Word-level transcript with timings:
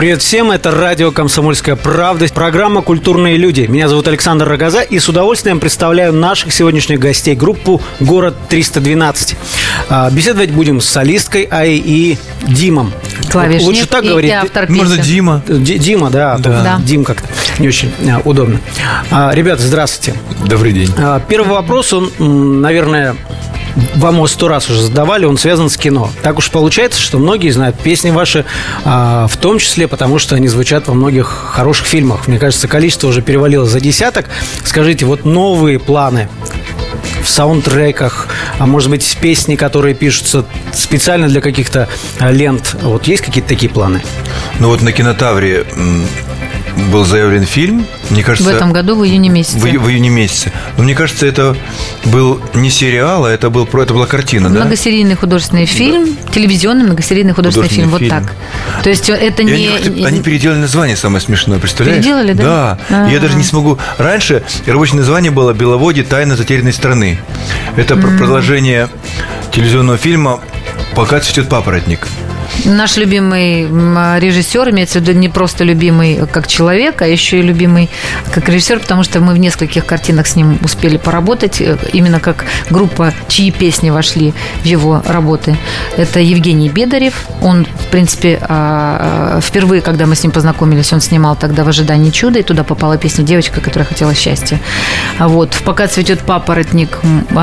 Привет 0.00 0.22
всем, 0.22 0.50
это 0.50 0.70
радио 0.70 1.12
«Комсомольская 1.12 1.76
правда», 1.76 2.26
программа 2.32 2.80
«Культурные 2.80 3.36
люди». 3.36 3.66
Меня 3.68 3.86
зовут 3.86 4.08
Александр 4.08 4.48
Рогоза, 4.48 4.80
и 4.80 4.98
с 4.98 5.06
удовольствием 5.10 5.60
представляю 5.60 6.14
наших 6.14 6.54
сегодняшних 6.54 6.98
гостей, 6.98 7.34
группу 7.34 7.82
«Город 8.00 8.34
312». 8.48 9.36
А, 9.90 10.10
беседовать 10.10 10.52
будем 10.52 10.80
с 10.80 10.86
солисткой 10.86 11.46
Ай 11.50 11.72
и 11.84 12.16
Димом. 12.48 12.94
Клавишник 13.30 13.66
Лучше 13.66 13.86
так 13.88 14.04
и- 14.04 14.08
говорить. 14.08 14.30
и 14.30 14.32
автор 14.32 14.66
песен. 14.68 14.78
Можно 14.78 14.96
Дима. 14.96 15.42
Ди- 15.46 15.76
Дима, 15.76 16.08
да, 16.08 16.32
а 16.32 16.36
то 16.38 16.48
Да. 16.48 16.80
Дим 16.82 17.04
как-то 17.04 17.28
не 17.58 17.68
очень 17.68 17.92
а, 18.10 18.22
удобно. 18.24 18.58
А, 19.10 19.32
Ребята, 19.34 19.60
здравствуйте. 19.60 20.18
Добрый 20.46 20.72
день. 20.72 20.90
А, 20.96 21.20
Первый 21.20 21.50
вопрос, 21.50 21.92
он, 21.92 22.62
наверное, 22.62 23.16
вам 23.96 24.16
его 24.16 24.26
сто 24.26 24.48
раз 24.48 24.68
уже 24.68 24.82
задавали, 24.82 25.24
он 25.24 25.36
связан 25.36 25.70
с 25.70 25.76
кино. 25.76 26.10
Так 26.22 26.38
уж 26.38 26.50
получается, 26.50 27.00
что 27.00 27.18
многие 27.18 27.50
знают 27.50 27.78
песни 27.78 28.10
ваши, 28.10 28.44
а, 28.84 29.26
в 29.26 29.36
том 29.36 29.58
числе 29.58 29.88
потому, 29.88 30.18
что 30.18 30.34
они 30.34 30.48
звучат 30.48 30.88
во 30.88 30.94
многих 30.94 31.26
хороших 31.26 31.86
фильмах. 31.86 32.28
Мне 32.28 32.38
кажется, 32.38 32.68
количество 32.68 33.08
уже 33.08 33.22
перевалило 33.22 33.66
за 33.66 33.80
десяток. 33.80 34.26
Скажите, 34.64 35.06
вот 35.06 35.24
новые 35.24 35.78
планы 35.78 36.28
в 37.22 37.28
саундтреках, 37.28 38.28
а 38.58 38.66
может 38.66 38.90
быть, 38.90 39.16
песни, 39.20 39.56
которые 39.56 39.94
пишутся 39.94 40.44
специально 40.72 41.28
для 41.28 41.40
каких-то 41.40 41.88
лент. 42.20 42.76
Вот 42.82 43.06
есть 43.06 43.22
какие-то 43.22 43.48
такие 43.48 43.70
планы? 43.70 44.02
Ну 44.58 44.68
вот 44.68 44.82
на 44.82 44.92
кинотавре 44.92 45.66
был 46.92 47.04
заявлен 47.04 47.44
фильм. 47.44 47.86
Мне 48.10 48.22
В 48.22 48.26
кажется, 48.26 48.50
этом 48.52 48.72
году, 48.72 48.96
в 48.96 49.04
июне 49.04 49.28
месяце. 49.28 49.58
в, 49.58 49.62
в 49.62 49.88
июне 49.88 50.08
месяце. 50.08 50.52
Но 50.76 50.84
мне 50.84 50.94
кажется, 50.94 51.26
это 51.26 51.56
был 52.06 52.40
не 52.54 52.70
сериал, 52.70 53.24
а 53.24 53.30
это 53.30 53.50
был 53.50 53.66
про 53.66 53.82
это 53.82 53.94
была 53.94 54.06
картина, 54.06 54.48
да? 54.50 54.60
Многосерийный 54.60 55.14
художественный 55.14 55.66
фильм, 55.66 56.16
телевизионный 56.32 56.84
многосерийный 56.84 57.32
художественный, 57.32 57.68
Художественный 57.68 57.98
фильм. 57.98 58.10
фильм. 58.10 58.26
Вот 58.26 58.74
так. 58.76 58.82
То 58.84 58.90
есть 58.90 59.08
это 59.08 59.42
И 59.42 59.46
не... 59.46 59.68
они, 59.68 60.04
они 60.04 60.22
переделали 60.22 60.58
название, 60.58 60.96
самое 60.96 61.20
смешное, 61.20 61.58
представляешь? 61.58 62.02
Переделали, 62.04 62.32
да? 62.32 62.78
Да. 62.88 63.06
А. 63.06 63.10
Я 63.10 63.20
даже 63.20 63.36
не 63.36 63.44
смогу... 63.44 63.78
Раньше 63.98 64.42
рабочее 64.66 64.96
название 64.96 65.30
было 65.30 65.52
«Беловодье. 65.52 66.04
Тайна 66.04 66.36
затерянной 66.36 66.72
страны». 66.72 67.18
Это 67.76 67.96
про- 67.96 68.10
продолжение 68.16 68.88
телевизионного 69.52 69.98
фильма 69.98 70.40
«Пока 70.94 71.20
цветет 71.20 71.48
папоротник». 71.48 72.06
Наш 72.64 72.96
любимый 72.96 73.66
режиссер, 74.20 74.70
имеется 74.70 74.98
в 74.98 75.02
виду 75.02 75.18
не 75.18 75.28
просто 75.28 75.64
любимый 75.64 76.26
как 76.26 76.46
человек, 76.46 77.00
а 77.02 77.06
еще 77.06 77.38
и 77.38 77.42
любимый 77.42 77.88
как 78.32 78.48
режиссер, 78.48 78.80
потому 78.80 79.02
что 79.02 79.20
мы 79.20 79.32
в 79.32 79.38
нескольких 79.38 79.86
картинах 79.86 80.26
с 80.26 80.36
ним 80.36 80.58
успели 80.62 80.96
поработать, 80.96 81.60
э, 81.60 81.78
именно 81.92 82.20
как 82.20 82.44
группа, 82.68 83.14
чьи 83.28 83.50
песни 83.50 83.90
вошли 83.90 84.34
в 84.62 84.64
его 84.64 85.02
работы. 85.06 85.56
Это 85.96 86.20
Евгений 86.20 86.68
Бедарев. 86.68 87.26
Он, 87.40 87.64
в 87.64 87.86
принципе, 87.86 88.38
а, 88.42 89.36
а, 89.36 89.40
впервые, 89.40 89.80
когда 89.80 90.06
мы 90.06 90.14
с 90.14 90.22
ним 90.22 90.32
познакомились, 90.32 90.92
он 90.92 91.00
снимал 91.00 91.36
тогда 91.36 91.64
«В 91.64 91.68
ожидании 91.68 92.10
чуда», 92.10 92.40
и 92.40 92.42
туда 92.42 92.62
попала 92.64 92.98
песня 92.98 93.24
«Девочка, 93.24 93.60
которая 93.60 93.86
хотела 93.86 94.14
счастья». 94.14 94.60
А 95.18 95.28
вот 95.28 95.54
в 95.54 95.62
«Пока 95.62 95.86
цветет 95.86 96.20
папоротник», 96.20 96.98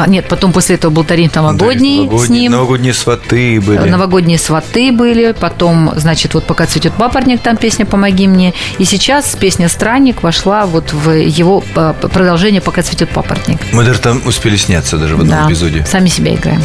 нет, 0.07 0.27
потом 0.27 0.51
после 0.51 0.75
этого 0.75 0.91
был 0.91 1.03
«Тариф 1.03 1.33
новогодний» 1.35 1.97
с 1.97 2.11
Новогодние- 2.11 2.41
ним. 2.41 2.51
Новогодние 2.51 2.93
сваты 2.93 3.61
были. 3.61 3.89
Новогодние 3.89 4.37
сваты 4.37 4.91
были, 4.91 5.06
потом, 5.39 5.93
значит, 5.95 6.33
вот 6.33 6.45
пока 6.45 6.65
цветет 6.65 6.93
папоротник, 6.93 7.41
там 7.41 7.57
песня 7.57 7.85
«Помоги 7.85 8.27
мне». 8.27 8.53
И 8.77 8.85
сейчас 8.85 9.35
песня 9.35 9.69
«Странник» 9.69 10.23
вошла 10.23 10.65
вот 10.65 10.93
в 10.93 11.11
его 11.11 11.63
э, 11.75 11.93
продолжение 11.99 12.61
«Пока 12.61 12.81
цветет 12.81 13.09
папоротник». 13.09 13.59
Мы 13.73 13.83
даже 13.83 13.99
там 13.99 14.21
успели 14.25 14.55
сняться 14.57 14.97
даже 14.97 15.15
в 15.15 15.21
одном 15.21 15.37
Да, 15.43 15.47
эпизоде. 15.47 15.85
сами 15.85 16.09
себя 16.09 16.33
играем. 16.35 16.63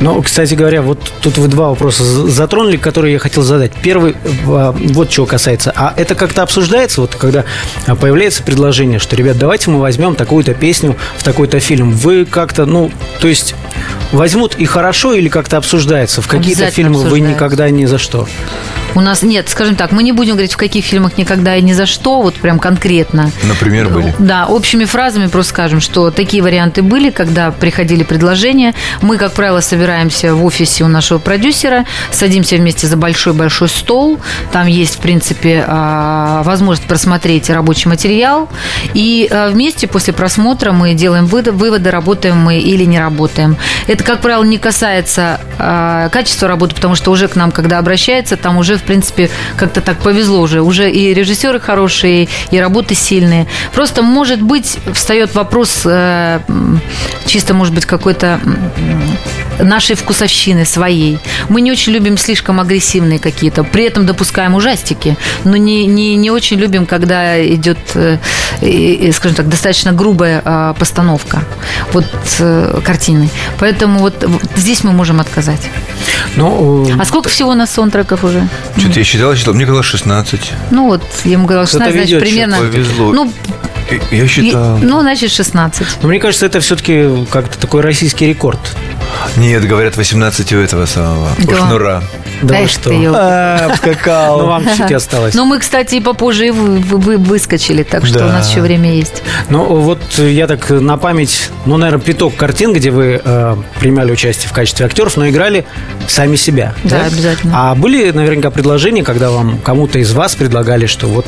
Ну, 0.00 0.20
кстати 0.22 0.54
говоря, 0.54 0.82
вот 0.82 0.98
тут 1.22 1.38
вы 1.38 1.48
два 1.48 1.68
вопроса 1.68 2.04
затронули, 2.04 2.76
которые 2.76 3.12
я 3.14 3.18
хотел 3.18 3.42
задать. 3.42 3.72
Первый, 3.82 4.16
а, 4.46 4.72
вот 4.72 5.08
чего 5.10 5.26
касается. 5.26 5.72
А 5.74 5.94
это 5.96 6.14
как-то 6.14 6.42
обсуждается, 6.42 7.00
вот 7.00 7.14
когда 7.14 7.44
а, 7.86 7.94
появляется 7.94 8.42
предложение, 8.42 8.98
что, 8.98 9.16
ребят, 9.16 9.38
давайте 9.38 9.70
мы 9.70 9.80
возьмем 9.80 10.14
такую-то 10.14 10.54
песню 10.54 10.96
в 11.16 11.22
такой-то 11.22 11.60
фильм. 11.60 11.92
Вы 11.92 12.24
как-то, 12.24 12.66
ну, 12.66 12.90
то 13.20 13.28
есть 13.28 13.54
возьмут 14.10 14.56
и 14.56 14.64
хорошо 14.64 15.14
или 15.14 15.28
как-то 15.28 15.56
обсуждается? 15.56 16.22
В 16.22 16.28
какие-то 16.28 16.70
фильмы 16.70 17.02
вы 17.02 17.20
никогда 17.20 17.68
ни 17.70 17.84
за 17.84 17.98
что. 17.98 18.28
У 18.94 19.00
нас 19.00 19.22
нет, 19.22 19.48
скажем 19.48 19.76
так, 19.76 19.92
мы 19.92 20.02
не 20.02 20.12
будем 20.12 20.32
говорить, 20.32 20.52
в 20.52 20.56
каких 20.56 20.84
фильмах 20.84 21.16
никогда 21.16 21.56
и 21.56 21.62
ни 21.62 21.72
за 21.72 21.86
что, 21.86 22.20
вот 22.20 22.34
прям 22.34 22.58
конкретно. 22.58 23.30
Например, 23.42 23.88
были. 23.88 24.14
Да, 24.18 24.46
общими 24.46 24.84
фразами 24.84 25.26
просто 25.28 25.50
скажем, 25.50 25.80
что 25.80 26.10
такие 26.10 26.42
варианты 26.42 26.82
были, 26.82 27.10
когда 27.10 27.50
приходили 27.50 28.02
предложения. 28.02 28.74
Мы, 29.00 29.16
как 29.16 29.32
правило, 29.32 29.60
собираемся 29.60 30.34
в 30.34 30.44
офисе 30.44 30.84
у 30.84 30.88
нашего 30.88 31.18
продюсера, 31.18 31.86
садимся 32.10 32.56
вместе 32.56 32.86
за 32.86 32.96
большой-большой 32.96 33.68
стол. 33.68 34.20
Там 34.52 34.66
есть, 34.66 34.96
в 34.96 34.98
принципе, 34.98 35.64
а, 35.66 36.42
возможность 36.42 36.86
просмотреть 36.86 37.48
рабочий 37.50 37.88
материал. 37.88 38.48
И 38.94 39.28
а, 39.30 39.48
вместе 39.48 39.86
после 39.86 40.12
просмотра 40.12 40.72
мы 40.72 40.94
делаем 40.94 41.26
выводы, 41.26 41.90
работаем 41.90 42.36
мы 42.36 42.58
или 42.58 42.84
не 42.84 42.98
работаем. 42.98 43.56
Это, 43.86 44.04
как 44.04 44.20
правило, 44.20 44.44
не 44.44 44.58
касается 44.58 45.40
а, 45.58 46.08
качества 46.10 46.48
работы, 46.48 46.74
потому 46.74 46.94
что 46.94 47.10
уже 47.10 47.28
к 47.28 47.36
нам, 47.36 47.50
когда 47.50 47.78
обращается, 47.78 48.36
там 48.36 48.58
уже, 48.58 48.81
в 48.82 48.84
принципе, 48.84 49.30
как-то 49.56 49.80
так 49.80 49.98
повезло 49.98 50.40
уже. 50.40 50.60
Уже 50.60 50.90
и 50.90 51.14
режиссеры 51.14 51.60
хорошие, 51.60 52.28
и 52.50 52.58
работы 52.58 52.94
сильные. 52.94 53.46
Просто, 53.72 54.02
может 54.02 54.42
быть, 54.42 54.78
встает 54.92 55.34
вопрос 55.34 55.82
э, 55.84 56.40
чисто, 57.26 57.54
может 57.54 57.74
быть, 57.74 57.86
какой-то 57.86 58.40
нашей 59.58 59.96
вкусовщины 59.96 60.64
своей. 60.64 61.18
Мы 61.48 61.60
не 61.60 61.72
очень 61.72 61.92
любим 61.92 62.16
слишком 62.16 62.60
агрессивные 62.60 63.18
какие-то, 63.18 63.64
при 63.64 63.84
этом 63.84 64.06
допускаем 64.06 64.54
ужастики, 64.54 65.16
но 65.44 65.56
не, 65.56 65.86
не, 65.86 66.16
не 66.16 66.30
очень 66.30 66.58
любим, 66.58 66.86
когда 66.86 67.44
идет, 67.46 67.78
э, 67.94 68.18
скажем 69.12 69.36
так, 69.36 69.48
достаточно 69.48 69.92
грубая 69.92 70.42
э, 70.44 70.74
постановка 70.78 71.44
вот 71.92 72.06
э, 72.40 72.80
картины. 72.84 73.28
Поэтому 73.58 74.00
вот, 74.00 74.24
вот 74.24 74.42
здесь 74.56 74.84
мы 74.84 74.92
можем 74.92 75.20
отказать. 75.20 75.68
Ну, 76.36 76.86
э, 76.88 76.96
А 76.98 77.04
сколько 77.04 77.28
всего 77.28 77.50
у 77.50 77.54
нас 77.54 77.70
саундтреков 77.70 78.24
уже? 78.24 78.48
Что-то 78.76 78.98
я 78.98 79.04
считал, 79.04 79.34
считал. 79.34 79.54
Мне 79.54 79.66
казалось 79.66 79.86
16. 79.86 80.52
Ну 80.70 80.86
вот, 80.86 81.02
я 81.24 81.32
ему 81.32 81.44
говорила, 81.46 81.66
Кто-то 81.66 81.84
16, 81.84 82.08
значит, 82.08 82.20
примерно... 82.20 82.58
повезло. 82.58 83.12
Ну, 83.12 83.32
Я 84.10 84.26
считал. 84.26 84.78
ну, 84.78 85.00
значит, 85.00 85.30
16. 85.30 85.86
но 86.02 86.08
мне 86.08 86.18
кажется, 86.18 86.46
это 86.46 86.60
все-таки 86.60 87.26
как-то 87.30 87.58
такой 87.58 87.82
российский 87.82 88.26
рекорд. 88.26 88.58
Нет, 89.36 89.66
говорят, 89.66 89.96
18 89.96 90.52
у 90.52 90.58
этого 90.58 90.86
самого. 90.86 91.28
Да. 91.38 91.56
Шнура. 91.56 92.02
Да 92.42 92.54
вы 92.58 92.64
Эх 92.64 92.70
что? 92.70 92.90
ты. 92.90 93.06
А, 93.14 93.68
Ну, 93.68 93.76
скакал. 93.76 94.46
вам 94.46 94.64
чуть 94.76 94.92
осталось. 94.92 95.34
Но 95.34 95.44
мы, 95.44 95.58
кстати, 95.60 95.94
и 95.96 96.00
попозже 96.00 96.50
вы, 96.52 96.78
вы- 96.78 96.98
вы 96.98 97.16
выскочили, 97.18 97.82
так 97.84 98.04
что 98.04 98.18
Да. 98.20 98.26
у 98.26 98.28
нас 98.30 98.50
еще 98.50 98.60
время 98.60 98.92
есть. 98.94 99.22
Ну, 99.48 99.64
вот 99.64 100.02
я 100.18 100.46
так 100.46 100.68
на 100.70 100.96
память, 100.96 101.50
ну, 101.66 101.76
наверное, 101.76 102.02
пяток 102.04 102.34
картин, 102.36 102.72
где 102.72 102.90
вы 102.90 103.20
э, 103.24 103.56
принимали 103.80 104.10
участие 104.12 104.48
в 104.48 104.52
качестве 104.52 104.86
актеров, 104.86 105.16
но 105.16 105.28
играли 105.28 105.64
сами 106.08 106.34
себя. 106.36 106.74
Да, 106.84 107.04
обязательно. 107.06 107.52
А 107.70 107.74
были 107.76 108.10
наверняка 108.10 108.50
предложения, 108.50 109.04
когда 109.04 109.30
вам 109.30 109.58
кому-то 109.58 109.98
из 110.00 110.12
вас 110.12 110.34
предлагали, 110.34 110.86
что 110.86 111.06
вот 111.06 111.26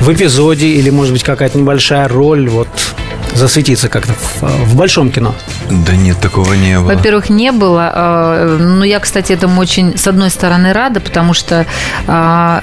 в 0.00 0.10
эпизоде 0.12 0.66
или, 0.68 0.88
может 0.90 1.12
быть, 1.12 1.22
какая-то 1.24 1.58
небольшая 1.58 2.08
роль, 2.08 2.48
вот 2.48 2.68
засветиться 3.34 3.88
как-то 3.88 4.12
в, 4.12 4.42
в 4.66 4.76
большом 4.76 5.10
кино? 5.10 5.34
Да 5.70 5.96
нет, 5.96 6.18
такого 6.20 6.52
не 6.54 6.78
было. 6.78 6.94
Во-первых, 6.94 7.30
не 7.30 7.50
было. 7.52 7.90
э, 7.94 8.58
Но 8.60 8.84
я, 8.84 9.00
кстати, 9.00 9.32
этому 9.32 9.60
очень, 9.60 9.96
с 9.96 10.06
одной 10.06 10.30
стороны, 10.30 10.72
рада, 10.72 11.00
потому 11.00 11.34
что 11.34 11.66
э, 12.06 12.60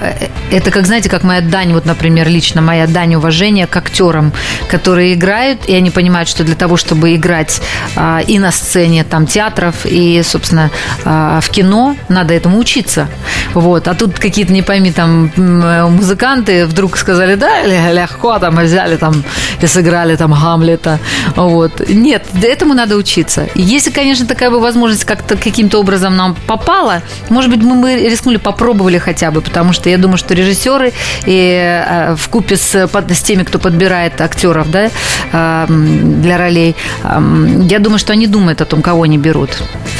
это, 0.50 0.70
как, 0.70 0.86
знаете, 0.86 1.10
как 1.10 1.24
моя 1.24 1.40
дань, 1.40 1.72
вот, 1.72 1.84
например, 1.84 2.28
лично 2.28 2.62
моя 2.62 2.86
дань 2.86 3.16
уважения 3.16 3.66
к 3.66 3.76
актерам, 3.76 4.32
которые 4.68 5.14
играют, 5.14 5.68
и 5.68 5.74
они 5.74 5.90
понимают, 5.90 6.28
что 6.28 6.44
для 6.44 6.54
того, 6.54 6.76
чтобы 6.76 7.14
играть 7.14 7.60
э, 7.96 8.20
и 8.26 8.38
на 8.38 8.52
сцене 8.52 9.04
там 9.04 9.26
театров, 9.26 9.84
и, 9.84 10.22
собственно, 10.22 10.70
в 11.04 11.44
кино, 11.50 11.96
надо 12.08 12.34
этому 12.34 12.58
учиться. 12.58 13.08
Вот. 13.54 13.88
А 13.88 13.94
тут 13.94 14.18
какие-то, 14.18 14.52
не 14.52 14.62
пойми, 14.62 14.92
там 14.92 15.30
музыканты 15.36 16.66
вдруг 16.66 16.96
сказали, 16.96 17.34
да, 17.34 17.62
легко, 17.92 18.38
там, 18.38 18.56
взяли 18.56 18.96
там 18.96 19.24
и 19.60 19.66
сыграли 19.66 20.16
там 20.16 20.32
Гамлета. 20.32 20.98
Вот. 21.36 21.88
Нет, 21.88 22.26
этому 22.42 22.74
надо 22.74 22.91
надо 22.92 22.96
учиться. 22.96 23.48
Если, 23.54 23.90
конечно, 23.90 24.26
такая 24.26 24.50
бы 24.50 24.60
возможность 24.60 25.04
как-то 25.04 25.36
каким-то 25.36 25.80
образом 25.80 26.16
нам 26.16 26.36
попала, 26.46 27.02
может 27.30 27.50
быть, 27.50 27.62
мы 27.62 27.80
бы 27.80 28.08
рискнули, 28.08 28.36
попробовали 28.36 28.98
хотя 28.98 29.30
бы, 29.30 29.40
потому 29.40 29.72
что 29.72 29.88
я 29.88 29.98
думаю, 29.98 30.18
что 30.18 30.34
режиссеры 30.34 30.92
и 31.26 31.84
э, 31.86 32.14
в 32.16 32.28
купе 32.28 32.56
с, 32.56 32.74
с 32.74 33.22
теми, 33.22 33.42
кто 33.44 33.58
подбирает 33.58 34.20
актеров 34.20 34.70
да, 34.70 34.90
э, 35.32 35.66
для 35.68 36.38
ролей, 36.38 36.74
э, 37.04 37.66
я 37.70 37.78
думаю, 37.78 37.98
что 37.98 38.12
они 38.12 38.26
думают 38.26 38.60
о 38.60 38.64
том, 38.64 38.82
кого 38.82 39.02
они 39.02 39.18
берут. 39.18 39.50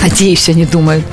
Надеюсь, 0.02 0.48
они 0.48 0.66
думают. 0.66 1.04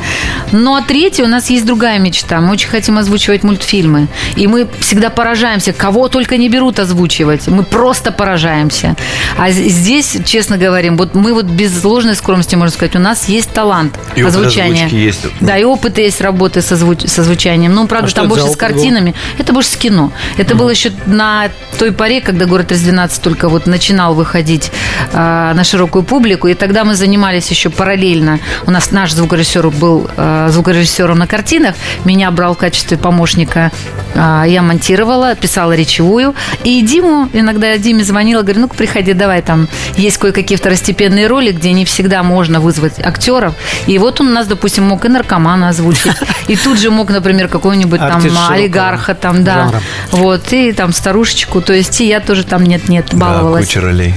Ну, 0.52 0.76
а 0.76 0.81
третье, 0.81 1.24
у 1.24 1.28
нас 1.28 1.50
есть 1.50 1.66
другая 1.66 2.00
мечта. 2.00 2.42
Мы 2.42 2.52
очень 2.52 2.70
хотим 2.70 2.98
озвучивать 2.98 3.44
мультфильмы. 3.44 4.08
И 4.36 4.48
мы 4.48 4.68
всегда 4.80 5.10
поражаемся, 5.10 5.74
кого 5.74 6.08
только 6.08 6.38
не 6.38 6.50
берут 6.50 6.80
озвучивать. 6.80 7.48
Мы 7.48 7.64
просто 7.64 8.12
поражаемся. 8.12 8.96
А 9.38 9.52
здесь, 9.52 10.18
честно 10.26 10.58
говорим, 10.58 10.98
вот 10.98 11.16
мы 11.16 11.34
вот 11.34 11.46
без 11.46 11.69
ложной 11.83 12.16
скромности, 12.16 12.56
можно 12.56 12.74
сказать, 12.74 12.95
у 12.95 13.00
нас 13.00 13.27
есть 13.30 13.51
талант 13.51 13.98
И 14.16 14.21
озвучания. 14.21 14.88
есть. 14.88 15.25
Да, 15.42 15.57
и 15.57 15.63
опыт 15.63 15.98
есть 15.98 16.21
работы 16.21 16.62
с, 16.62 16.71
озвуч- 16.71 17.07
с 17.07 17.19
озвучанием. 17.19 17.74
Ну, 17.74 17.88
правда, 17.88 18.10
А 18.12 18.16
там 18.16 18.27
больше 18.30 18.45
с 18.45 18.50
опыт 18.50 18.60
был? 18.60 18.68
картинами. 18.68 19.16
Это 19.38 19.54
больше 19.54 19.69
с 19.71 19.75
кино. 19.77 20.12
Это 20.38 20.56
было 20.56 20.69
еще 20.69 20.92
на 21.06 21.50
той 21.77 21.92
поре, 21.92 22.21
когда 22.21 22.45
город 22.45 22.71
Раз-12 22.71 23.21
только 23.21 23.50
вот 23.50 23.68
начинал 23.68 24.13
выходить 24.13 24.71
а, 25.13 25.54
на 25.54 25.63
широкую 25.63 26.04
публику. 26.04 26.48
И 26.48 26.54
тогда 26.54 26.83
мы 26.83 26.95
занимались 26.95 27.50
еще 27.50 27.69
параллельно. 27.69 28.39
У 28.68 28.71
нас 28.71 28.92
наш 28.92 29.12
звукорежиссер 29.13 29.69
был 29.69 30.10
а, 30.18 30.50
звукорежиссером 30.50 31.18
на 31.18 31.27
картинах. 31.27 31.75
Меня 32.06 32.30
брал 32.31 32.56
в 32.56 32.57
качестве 32.57 32.98
помощника. 32.98 33.71
А, 34.16 34.44
я 34.45 34.62
монтировала, 34.62 35.36
писала 35.36 35.74
речевую. 35.75 36.36
И 36.63 36.81
Диму, 36.81 37.30
иногда 37.33 37.71
я 37.71 37.77
Диме 37.77 38.04
звонила, 38.04 38.42
говорю, 38.42 38.62
ну-ка, 38.62 38.75
приходи, 38.75 39.13
давай, 39.13 39.42
там 39.42 39.68
есть 39.98 40.18
кое-какие 40.18 40.57
второстепенные 40.57 41.27
роли, 41.27 41.51
где 41.60 41.74
не 41.74 41.86
всегда 41.86 42.24
можно 42.24 42.60
вызвать 42.60 43.00
актеров. 43.00 43.54
И 43.88 43.98
вот 44.00 44.22
он 44.22 44.28
у 44.30 44.32
нас, 44.32 44.48
допустим, 44.48 44.86
мог 44.86 45.06
и 45.06 45.10
наркомана 45.10 45.70
озвучить. 45.70 46.14
И 46.48 46.56
тут 46.56 46.80
же 46.80 46.90
мог, 46.90 47.10
например, 47.10 47.48
какого-нибудь 47.48 48.00
там 48.00 48.24
олигарха, 48.50 49.14
там, 49.14 49.44
да. 49.44 49.72
Вот, 50.12 50.54
и 50.54 50.72
там 50.72 50.94
старушечку. 50.94 51.62
То 51.62 51.74
есть 51.74 52.00
и 52.02 52.08
я 52.08 52.20
тоже 52.20 52.44
там 52.44 52.64
нет-нет 52.64 53.08
Да, 53.12 53.18
баловалась. 53.18 53.66
куча 53.68 53.82
ролей. 53.82 54.16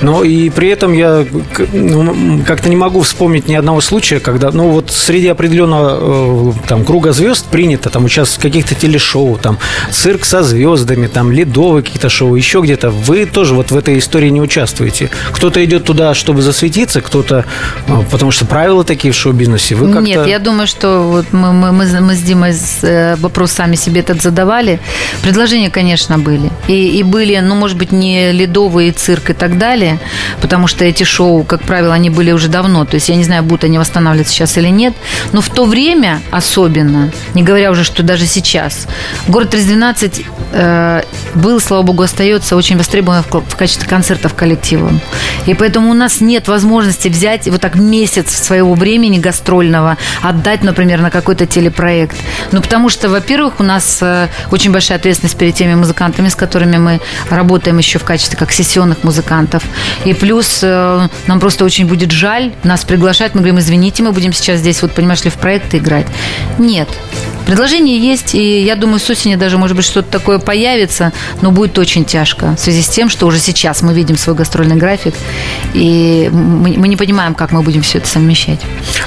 Но 0.00 0.24
и 0.24 0.50
при 0.50 0.68
этом 0.68 0.92
я 0.92 1.26
ну, 1.72 2.42
как-то 2.46 2.68
не 2.68 2.76
могу 2.76 3.00
вспомнить 3.00 3.48
ни 3.48 3.54
одного 3.54 3.80
случая, 3.80 4.20
когда, 4.20 4.50
ну 4.50 4.68
вот 4.70 4.90
среди 4.90 5.28
определенного 5.28 6.50
э, 6.50 6.68
там 6.68 6.84
круга 6.84 7.12
звезд 7.12 7.46
принято 7.46 7.90
там 7.90 8.04
участвовать 8.04 8.40
в 8.40 8.42
каких-то 8.42 8.74
телешоу, 8.74 9.38
там 9.38 9.58
цирк 9.90 10.24
со 10.24 10.42
звездами, 10.42 11.06
там 11.06 11.32
ледовые 11.32 11.82
какие-то 11.82 12.08
шоу, 12.08 12.34
еще 12.34 12.60
где-то. 12.60 12.90
Вы 12.90 13.26
тоже 13.26 13.54
вот 13.54 13.70
в 13.70 13.76
этой 13.76 13.98
истории 13.98 14.28
не 14.28 14.40
участвуете. 14.40 15.10
Кто-то 15.32 15.64
идет 15.64 15.84
туда, 15.84 16.14
чтобы 16.14 16.42
засветиться, 16.42 17.00
кто-то, 17.00 17.44
э, 17.86 17.92
потому 18.10 18.30
что 18.30 18.46
правила 18.46 18.84
такие 18.84 19.12
в 19.12 19.16
шоу-бизнесе. 19.16 19.74
Вы 19.74 19.86
как-то... 19.86 20.00
Нет, 20.00 20.26
я 20.26 20.38
думаю, 20.38 20.66
что 20.66 21.02
вот 21.02 21.32
мы, 21.32 21.52
мы, 21.52 21.72
мы, 21.72 22.00
мы 22.00 22.14
с 22.14 22.20
Димой 22.20 22.54
э, 22.82 23.16
вопрос 23.16 23.52
сами 23.52 23.76
себе 23.76 24.00
этот 24.00 24.22
задавали. 24.22 24.80
Предложения, 25.22 25.70
конечно, 25.70 26.18
были. 26.18 26.50
И, 26.68 26.98
и 26.98 27.02
были, 27.02 27.38
ну, 27.38 27.54
может 27.54 27.76
быть, 27.76 27.92
не 27.92 28.32
ледовые 28.32 28.92
цирк 28.92 29.30
и 29.30 29.32
так 29.32 29.47
далее, 29.56 29.98
потому 30.40 30.66
что 30.66 30.84
эти 30.84 31.04
шоу, 31.04 31.44
как 31.44 31.62
правило, 31.62 31.94
они 31.94 32.10
были 32.10 32.32
уже 32.32 32.48
давно. 32.48 32.84
То 32.84 32.96
есть 32.96 33.08
я 33.08 33.16
не 33.16 33.24
знаю, 33.24 33.42
будут 33.42 33.64
они 33.64 33.78
восстанавливаться 33.78 34.34
сейчас 34.34 34.58
или 34.58 34.68
нет. 34.68 34.94
Но 35.32 35.40
в 35.40 35.48
то 35.48 35.64
время 35.64 36.20
особенно, 36.30 37.10
не 37.34 37.42
говоря 37.42 37.70
уже, 37.70 37.84
что 37.84 38.02
даже 38.02 38.26
сейчас, 38.26 38.86
город 39.28 39.50
312 39.50 40.26
э, 40.52 41.02
был, 41.38 41.60
слава 41.60 41.82
богу, 41.82 42.02
остается 42.02 42.56
очень 42.56 42.76
востребован 42.76 43.22
в, 43.22 43.56
качестве 43.56 43.88
концертов 43.88 44.34
коллективом. 44.34 45.00
И 45.46 45.54
поэтому 45.54 45.90
у 45.90 45.94
нас 45.94 46.20
нет 46.20 46.48
возможности 46.48 47.08
взять 47.08 47.48
вот 47.48 47.60
так 47.60 47.76
месяц 47.76 48.30
своего 48.30 48.74
времени 48.74 49.18
гастрольного, 49.18 49.96
отдать, 50.22 50.62
например, 50.62 51.00
на 51.00 51.10
какой-то 51.10 51.46
телепроект. 51.46 52.16
Ну, 52.52 52.60
потому 52.60 52.88
что, 52.88 53.08
во-первых, 53.08 53.60
у 53.60 53.62
нас 53.62 53.98
э, 54.02 54.28
очень 54.50 54.72
большая 54.72 54.98
ответственность 54.98 55.36
перед 55.36 55.54
теми 55.54 55.74
музыкантами, 55.74 56.28
с 56.28 56.34
которыми 56.34 56.76
мы 56.76 57.00
работаем 57.30 57.78
еще 57.78 57.98
в 57.98 58.04
качестве 58.04 58.38
как 58.38 58.52
сессионных 58.52 59.04
музыкантов. 59.04 59.62
И 60.04 60.14
плюс 60.14 60.60
э, 60.62 61.08
нам 61.26 61.40
просто 61.40 61.64
очень 61.64 61.86
будет 61.86 62.10
жаль 62.10 62.52
нас 62.64 62.84
приглашать. 62.84 63.34
Мы 63.34 63.40
говорим, 63.40 63.58
извините, 63.58 64.02
мы 64.02 64.12
будем 64.12 64.32
сейчас 64.32 64.60
здесь, 64.60 64.82
вот, 64.82 64.92
понимаешь 64.92 65.24
ли, 65.24 65.30
в 65.30 65.34
проекты 65.34 65.78
играть. 65.78 66.06
Нет. 66.58 66.88
Предложение 67.48 67.98
есть, 67.98 68.34
и 68.34 68.60
я 68.60 68.76
думаю, 68.76 68.98
с 68.98 69.08
осени 69.08 69.36
даже, 69.36 69.56
может 69.56 69.74
быть, 69.74 69.86
что-то 69.86 70.10
такое 70.10 70.38
появится, 70.38 71.14
но 71.40 71.50
будет 71.50 71.78
очень 71.78 72.04
тяжко 72.04 72.54
в 72.56 72.60
связи 72.60 72.82
с 72.82 72.88
тем, 72.88 73.08
что 73.08 73.26
уже 73.26 73.38
сейчас 73.38 73.82
мы 73.82 73.94
видим 73.94 74.16
свой 74.16 74.36
гастрольный 74.36 74.76
график, 74.76 75.14
и 75.74 76.30
мы, 76.32 76.76
мы 76.76 76.88
не 76.88 76.96
понимаем, 76.96 77.34
как 77.34 77.52
мы 77.52 77.62
будем 77.62 77.82
все 77.82 77.98
это 77.98 78.08
совмещать. 78.08 78.60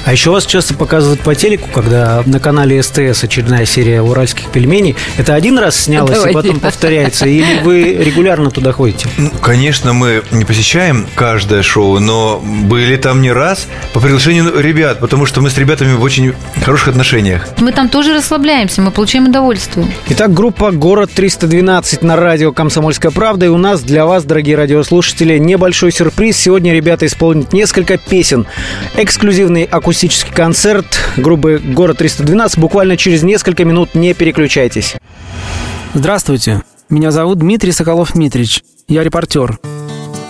А 0.04 0.12
еще 0.12 0.30
вас 0.30 0.46
часто 0.46 0.74
показывают 0.74 1.20
по 1.20 1.34
телеку, 1.34 1.68
когда 1.72 2.22
на 2.26 2.40
канале 2.40 2.82
СТС 2.82 3.24
очередная 3.24 3.66
серия 3.66 4.02
уральских 4.02 4.46
пельменей. 4.46 4.96
Это 5.16 5.34
один 5.34 5.58
раз 5.58 5.76
снялось 5.76 6.16
Давай. 6.16 6.30
и 6.30 6.34
потом 6.34 6.60
повторяется? 6.60 7.26
Или 7.26 7.60
вы 7.62 7.94
регулярно 7.94 8.50
туда 8.50 8.72
ходите? 8.72 9.08
Ну, 9.16 9.30
конечно, 9.30 9.92
мы 9.92 10.22
не 10.30 10.44
посещаем 10.44 11.06
каждое 11.14 11.62
шоу, 11.62 11.98
но 11.98 12.40
были 12.42 12.96
там 12.96 13.22
не 13.22 13.32
раз 13.32 13.66
по 13.92 14.00
приглашению 14.00 14.58
ребят, 14.58 15.00
потому 15.00 15.26
что 15.26 15.40
мы 15.40 15.50
с 15.50 15.58
ребятами 15.58 15.94
в 15.94 16.02
очень 16.02 16.34
хороших 16.64 16.88
отношениях. 16.88 17.48
Мы 17.58 17.72
там 17.72 17.88
тоже 17.88 18.14
расслабляемся, 18.14 18.82
мы 18.82 18.90
получаем 18.90 19.26
удовольствие. 19.26 19.86
Итак, 20.08 20.32
группа 20.32 20.70
«Город 20.70 21.10
312» 21.14 22.01
на 22.02 22.16
радио 22.16 22.52
«Комсомольская 22.52 23.10
правда». 23.10 23.46
И 23.46 23.48
у 23.48 23.56
нас 23.56 23.82
для 23.82 24.06
вас, 24.06 24.24
дорогие 24.24 24.56
радиослушатели, 24.56 25.38
небольшой 25.38 25.92
сюрприз. 25.92 26.36
Сегодня 26.36 26.72
ребята 26.72 27.06
исполнят 27.06 27.52
несколько 27.52 27.98
песен. 27.98 28.46
Эксклюзивный 28.96 29.64
акустический 29.64 30.32
концерт 30.32 30.86
группы 31.16 31.60
«Город 31.62 32.00
312» 32.00 32.58
буквально 32.58 32.96
через 32.96 33.22
несколько 33.22 33.64
минут. 33.64 33.94
Не 33.94 34.14
переключайтесь. 34.14 34.94
Здравствуйте, 35.94 36.62
меня 36.88 37.10
зовут 37.10 37.38
Дмитрий 37.38 37.72
Соколов-Митрич, 37.72 38.62
я 38.88 39.04
репортер. 39.04 39.58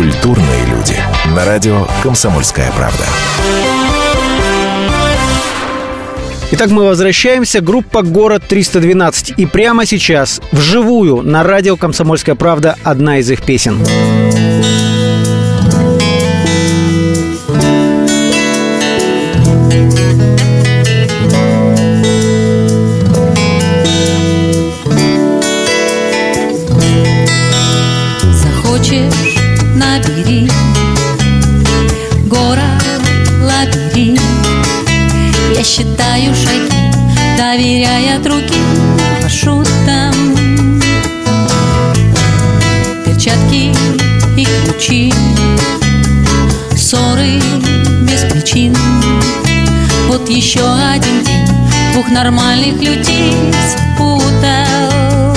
Культурные 0.00 0.64
люди. 0.64 0.96
На 1.36 1.44
радио 1.44 1.86
«Комсомольская 2.02 2.72
правда». 2.72 3.04
Итак, 6.52 6.70
мы 6.70 6.86
возвращаемся. 6.86 7.60
Группа 7.60 8.00
«Город 8.00 8.44
312». 8.48 9.34
И 9.36 9.44
прямо 9.44 9.84
сейчас, 9.84 10.40
вживую, 10.52 11.20
на 11.20 11.42
радио 11.42 11.76
«Комсомольская 11.76 12.34
правда» 12.34 12.76
одна 12.82 13.18
из 13.18 13.30
их 13.30 13.42
песен. 13.42 13.76
Захочешь, 28.32 29.29
Я 35.60 35.66
считаю 35.66 36.34
шаги, 36.34 36.72
доверяя 37.36 38.18
другим 38.20 38.64
маршрутам 39.20 40.14
Перчатки 43.04 43.70
и 44.38 44.48
ключи 44.64 45.12
Ссоры 46.74 47.42
без 48.08 48.20
причин. 48.32 48.74
Вот 50.08 50.30
еще 50.30 50.64
один 50.64 51.22
день 51.24 51.46
Двух 51.92 52.08
нормальных 52.08 52.80
людей 52.80 53.34
спутал. 53.68 55.34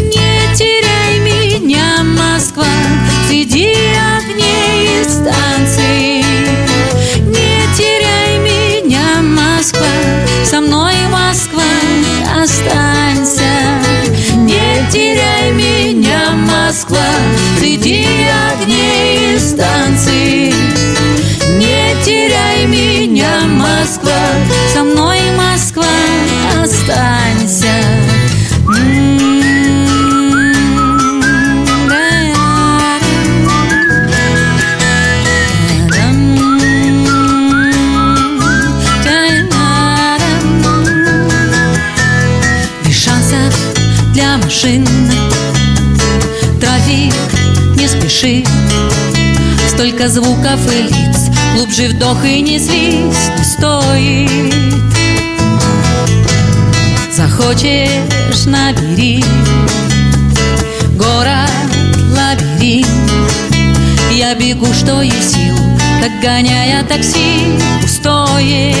Не 0.00 0.56
теряй 0.56 1.18
меня, 1.18 2.02
Москва, 2.04 2.64
среди 3.28 3.74
огней 4.16 5.02
и 5.02 5.04
станций. 5.04 5.61
со 10.52 10.60
мной, 10.60 10.92
Москва, 11.10 11.62
останься. 12.42 13.42
Не 14.36 14.86
теряй 14.92 15.50
меня, 15.52 16.32
Москва, 16.32 17.08
среди 17.58 18.06
огней 18.50 19.36
и 19.36 19.38
станций. 19.38 20.52
Не 21.56 22.04
теряй 22.04 22.66
меня, 22.66 23.46
Москва, 23.46 24.12
со 24.74 24.82
мной, 24.84 25.20
Москва, 25.38 25.86
останься. 26.62 27.61
Столько 50.02 50.14
звуков 50.14 50.72
и 50.72 50.82
лиц 50.82 51.30
Глубже 51.54 51.86
вдох 51.88 52.24
и 52.24 52.40
не 52.40 52.58
злись 52.58 53.30
Не 53.38 53.44
стоит 53.44 54.74
Захочешь 57.12 58.46
набери 58.46 59.24
Город 60.96 61.50
лабиринт 62.16 62.88
Я 64.10 64.34
бегу, 64.34 64.66
что 64.74 65.02
есть 65.02 65.34
сил 65.34 65.56
Догоняя 66.00 66.82
такси 66.82 67.60
пустое 67.80 68.74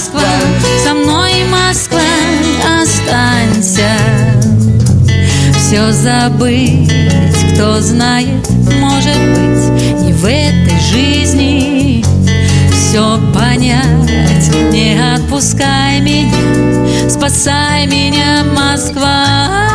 Москва. 0.00 0.22
Со 0.82 0.94
мной, 0.94 1.44
Москва, 1.50 2.00
останься. 2.80 3.98
Все 5.58 5.92
забыть, 5.92 6.90
кто 7.52 7.82
знает, 7.82 8.48
может 8.80 9.18
быть, 9.18 10.00
не 10.00 10.14
в 10.14 10.24
этой 10.24 10.80
жизни. 10.80 12.02
Все 12.72 13.20
понять, 13.34 14.48
не 14.72 14.98
отпускай 15.16 16.00
меня, 16.00 17.10
спасай 17.10 17.86
меня, 17.86 18.42
Москва. 18.56 19.69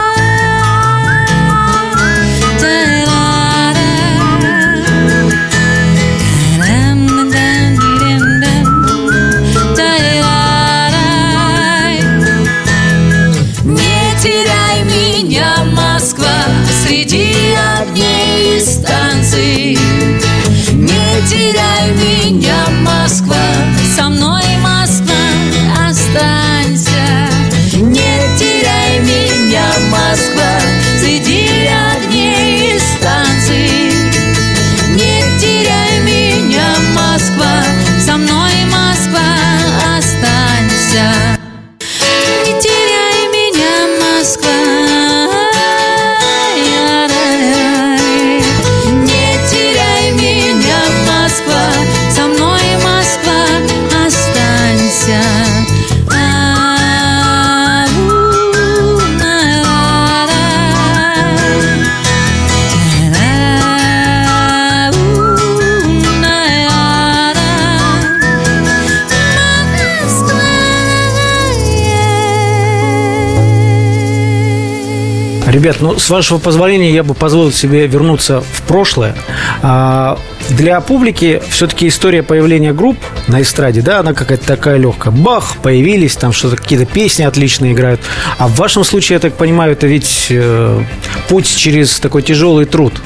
Ребят, 75.66 75.78
ну, 75.82 75.98
с 75.98 76.12
вашего 76.12 76.38
позволения, 76.38 76.92
я 76.92 77.02
бы 77.02 77.16
позволил 77.16 77.52
себе 77.52 77.88
вернуться 77.88 78.42
в 78.42 78.62
прошлое. 78.68 79.16
А, 79.64 80.20
для 80.50 80.80
публики 80.80 81.42
все-таки 81.50 81.88
история 81.88 82.22
появления 82.22 82.72
групп 82.72 83.00
на 83.26 83.42
эстраде, 83.42 83.82
да, 83.82 84.02
она 84.02 84.14
какая-то 84.14 84.46
такая 84.46 84.78
легкая. 84.78 85.12
Бах, 85.12 85.58
появились, 85.64 86.18
там 86.18 86.34
что-то, 86.34 86.58
какие-то 86.58 86.86
песни 86.86 87.24
отлично 87.24 87.72
играют. 87.74 88.00
А 88.38 88.48
в 88.48 88.58
вашем 88.58 88.84
случае, 88.84 89.16
я 89.16 89.20
так 89.20 89.34
понимаю, 89.34 89.72
это 89.72 89.88
ведь 89.88 90.28
э, 90.30 90.84
путь 91.30 91.48
через 91.58 92.00
такой 92.00 92.22
тяжелый 92.22 92.66
труд. 92.66 93.02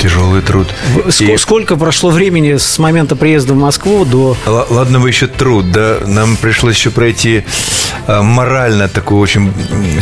Тяжелый 0.00 0.42
труд. 0.42 0.68
И- 1.18 1.36
Сколько 1.36 1.76
прошло 1.76 2.10
времени 2.10 2.56
с 2.56 2.78
момента 2.78 3.16
приезда 3.16 3.54
в 3.54 3.56
Москву 3.56 4.04
до... 4.04 4.36
Л- 4.46 4.66
Ладно, 4.70 5.00
вы 5.00 5.08
еще 5.08 5.26
труд, 5.26 5.72
да? 5.72 5.98
Нам 6.06 6.36
пришлось 6.36 6.76
еще 6.76 6.90
пройти 6.90 7.44
э, 8.06 8.22
морально 8.22 8.88
такую 8.88 9.20
очень 9.20 9.52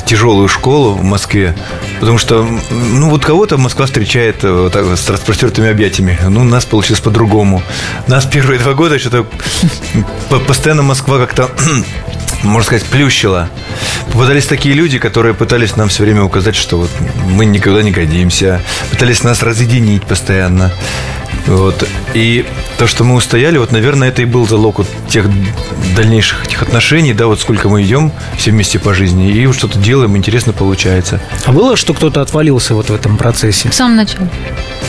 тяжелую 0.05 0.49
школу 0.49 0.93
в 0.93 1.03
Москве, 1.03 1.57
потому 2.01 2.19
что, 2.19 2.47
ну, 2.71 3.09
вот 3.11 3.25
кого-то 3.25 3.57
Москва 3.57 3.87
встречает 3.87 4.45
э, 4.45 4.53
вот 4.53 4.73
так 4.73 4.85
вот 4.85 4.99
с 4.99 5.09
распростертыми 5.09 5.71
объятиями. 5.71 6.19
Ну, 6.29 6.43
у 6.43 6.45
нас 6.45 6.67
получилось 6.67 7.01
по-другому. 7.01 7.63
Нас 8.07 8.27
первые 8.27 8.61
два 8.61 8.75
года 8.75 8.99
что-то 8.99 9.27
по- 10.29 10.39
постоянно 10.41 10.83
Москва 10.83 11.19
как-то 11.19 11.51
можно 12.43 12.67
сказать, 12.67 12.85
плющила. 12.85 13.49
Попадались 14.13 14.47
такие 14.47 14.75
люди, 14.75 14.99
которые 14.99 15.35
пытались 15.35 15.77
нам 15.77 15.89
все 15.89 16.05
время 16.05 16.23
указать, 16.23 16.57
что 16.57 16.79
вот 16.79 16.91
мы 17.29 17.45
никогда 17.45 17.83
не 17.83 17.91
годимся. 17.91 18.61
Пытались 18.91 19.23
нас 19.23 19.43
разъединить 19.43 20.05
постоянно. 20.05 20.73
Вот. 21.47 21.87
И 22.15 22.45
то, 22.79 22.87
что 22.87 23.05
мы 23.05 23.15
устояли, 23.15 23.59
вот, 23.59 23.73
наверное, 23.73 24.09
это 24.09 24.23
и 24.23 24.25
был 24.25 24.47
залог 24.47 24.79
вот 24.79 24.89
тех 25.09 25.27
дальнейших 25.95 26.45
этих 26.45 26.63
отношений, 26.63 27.15
да, 27.15 27.27
вот 27.27 27.41
сколько 27.41 27.69
мы 27.69 27.83
идем 27.83 28.13
все 28.37 28.51
вместе 28.51 28.79
по 28.79 28.93
жизни, 28.95 29.31
и 29.31 29.47
вот 29.47 29.57
что-то 29.57 29.79
делаем, 29.79 30.17
интересно 30.17 30.53
получается. 30.53 31.21
А 31.45 31.53
было, 31.53 31.77
что 31.77 31.95
кто-то 31.95 32.21
отвалился 32.21 32.75
вот 32.75 32.91
в 32.91 32.95
этом 32.95 33.17
процессе? 33.17 33.71
В 33.71 33.75
самом 33.75 33.97
начале. 33.97 34.29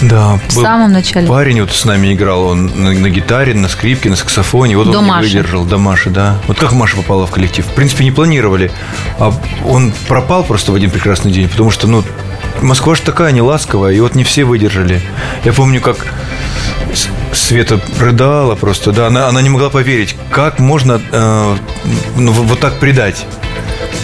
Да, 0.02 0.40
В 0.48 0.52
самом 0.52 0.92
начале. 0.92 1.28
Парень 1.28 1.62
вот 1.62 1.72
с 1.72 1.86
нами 1.86 2.14
играл, 2.14 2.44
он 2.48 2.66
на, 2.76 2.92
на 2.92 3.10
гитаре, 3.10 3.54
на 3.54 3.68
скрипке, 3.68 4.10
на 4.10 4.16
саксофоне, 4.16 4.78
вот 4.78 4.92
До 4.92 5.00
он 5.00 5.06
не 5.06 5.10
Маши. 5.10 5.28
выдержал, 5.28 5.64
до 5.66 5.78
Маши, 5.78 6.10
да. 6.10 6.38
Вот 6.48 6.60
как 6.60 6.74
Маша 6.74 6.98
попала 6.98 7.26
в 7.26 7.32
коллектив? 7.32 7.66
В 7.66 7.74
принципе, 7.74 8.04
не 8.04 8.12
планировали, 8.12 8.72
а 9.20 9.34
он 9.66 9.94
пропал 10.08 10.44
просто 10.44 10.72
в 10.72 10.76
один 10.76 10.92
прекрасный 10.92 11.32
день, 11.32 11.48
потому 11.50 11.72
что, 11.72 11.88
ну, 11.88 12.04
Москва 12.62 12.96
же 12.96 13.02
такая 13.02 13.32
не 13.32 13.42
ласковая, 13.42 13.94
и 13.94 14.00
вот 14.00 14.16
не 14.16 14.24
все 14.24 14.44
выдержали. 14.44 15.02
Я 15.44 15.54
помню, 15.54 15.82
как 15.82 15.98
Света 17.34 17.80
рыдала 18.00 18.56
просто, 18.56 18.92
да, 18.92 19.08
она, 19.08 19.28
она 19.28 19.42
не 19.42 19.50
могла 19.50 19.70
поверить, 19.70 20.16
как 20.32 20.60
можно 20.60 21.02
э, 21.12 21.56
ну, 22.18 22.32
вот 22.32 22.60
так 22.60 22.80
предать. 22.80 23.26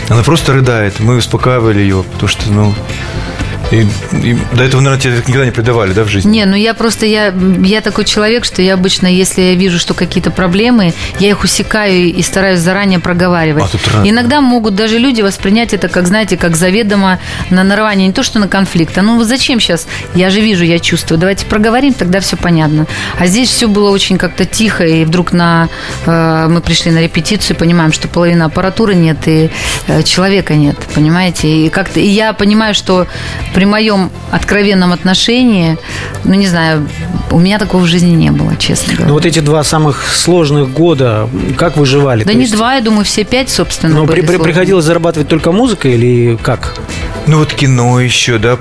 Она 0.09 0.23
просто 0.23 0.53
рыдает, 0.53 0.99
мы 0.99 1.17
успокаивали 1.17 1.79
ее, 1.79 2.03
потому 2.03 2.27
что, 2.27 2.51
ну, 2.51 2.73
и, 3.71 3.87
и 4.21 4.37
до 4.53 4.63
этого, 4.63 4.81
наверное, 4.81 5.17
так 5.17 5.27
никогда 5.27 5.45
не 5.45 5.51
предавали, 5.51 5.93
да, 5.93 6.03
в 6.03 6.07
жизни? 6.07 6.29
Не, 6.29 6.45
ну 6.45 6.55
я 6.55 6.73
просто, 6.73 7.05
я, 7.05 7.33
я 7.63 7.81
такой 7.81 8.05
человек, 8.05 8.45
что 8.45 8.61
я 8.61 8.73
обычно, 8.75 9.07
если 9.07 9.41
я 9.41 9.55
вижу, 9.55 9.79
что 9.79 9.93
какие-то 9.93 10.31
проблемы, 10.31 10.93
я 11.19 11.29
их 11.29 11.43
усекаю 11.43 12.13
и 12.13 12.21
стараюсь 12.21 12.59
заранее 12.59 12.99
проговаривать. 12.99 13.63
А 13.63 13.67
тут 13.67 13.81
рано. 13.93 14.09
Иногда 14.09 14.41
могут 14.41 14.75
даже 14.75 14.97
люди 14.97 15.21
воспринять 15.21 15.73
это, 15.73 15.87
как, 15.87 16.07
знаете, 16.07 16.37
как 16.37 16.55
заведомо 16.55 17.19
на 17.49 17.63
нарывание, 17.63 18.07
не 18.07 18.13
то, 18.13 18.23
что 18.23 18.39
на 18.39 18.47
конфликт, 18.47 18.97
а 18.97 19.01
ну 19.01 19.17
вот 19.17 19.27
зачем 19.27 19.59
сейчас? 19.59 19.87
Я 20.13 20.29
же 20.29 20.41
вижу, 20.41 20.63
я 20.63 20.79
чувствую. 20.79 21.19
Давайте 21.19 21.45
проговорим, 21.45 21.93
тогда 21.93 22.19
все 22.19 22.37
понятно. 22.37 22.85
А 23.17 23.27
здесь 23.27 23.49
все 23.49 23.67
было 23.67 23.89
очень 23.89 24.17
как-то 24.17 24.45
тихо, 24.45 24.85
и 24.85 25.05
вдруг 25.05 25.31
на, 25.31 25.69
э, 26.05 26.47
мы 26.49 26.61
пришли 26.61 26.91
на 26.91 27.01
репетицию, 27.01 27.57
понимаем, 27.57 27.91
что 27.91 28.07
половина 28.07 28.45
аппаратуры 28.45 28.95
нет, 28.95 29.17
и 29.27 29.49
э, 29.87 30.03
человека 30.03 30.55
нет, 30.55 30.77
понимаете? 30.93 31.47
И 31.47 31.69
как-то, 31.69 31.99
и 31.99 32.07
я 32.07 32.33
понимаю, 32.33 32.73
что 32.73 33.07
при 33.53 33.62
моем 33.65 34.09
откровенном 34.31 34.91
отношении, 34.93 35.77
ну, 36.23 36.33
не 36.33 36.47
знаю, 36.47 36.87
у 37.31 37.39
меня 37.39 37.57
такого 37.59 37.81
в 37.83 37.87
жизни 37.87 38.11
не 38.15 38.31
было, 38.31 38.55
честно 38.57 38.93
говоря. 38.93 39.07
Ну, 39.07 39.13
вот 39.13 39.25
эти 39.25 39.39
два 39.39 39.63
самых 39.63 40.03
сложных 40.15 40.69
года, 40.71 41.29
как 41.57 41.77
выживали? 41.77 42.23
да 42.23 42.31
То 42.31 42.35
не 42.35 42.43
есть- 42.43 42.55
два, 42.55 42.75
я 42.75 42.81
думаю, 42.81 43.05
все 43.05 43.23
пять, 43.23 43.49
собственно, 43.49 43.93
Но 43.95 44.05
были 44.05 44.21
при- 44.21 44.27
при- 44.37 44.43
приходилось 44.43 44.85
зарабатывать 44.85 45.27
только 45.27 45.51
музыкой 45.51 45.93
или 45.93 46.37
как? 46.41 46.75
Ну 47.25 47.39
вот 47.39 47.53
кино 47.53 48.01
еще, 48.01 48.37
да? 48.37 48.57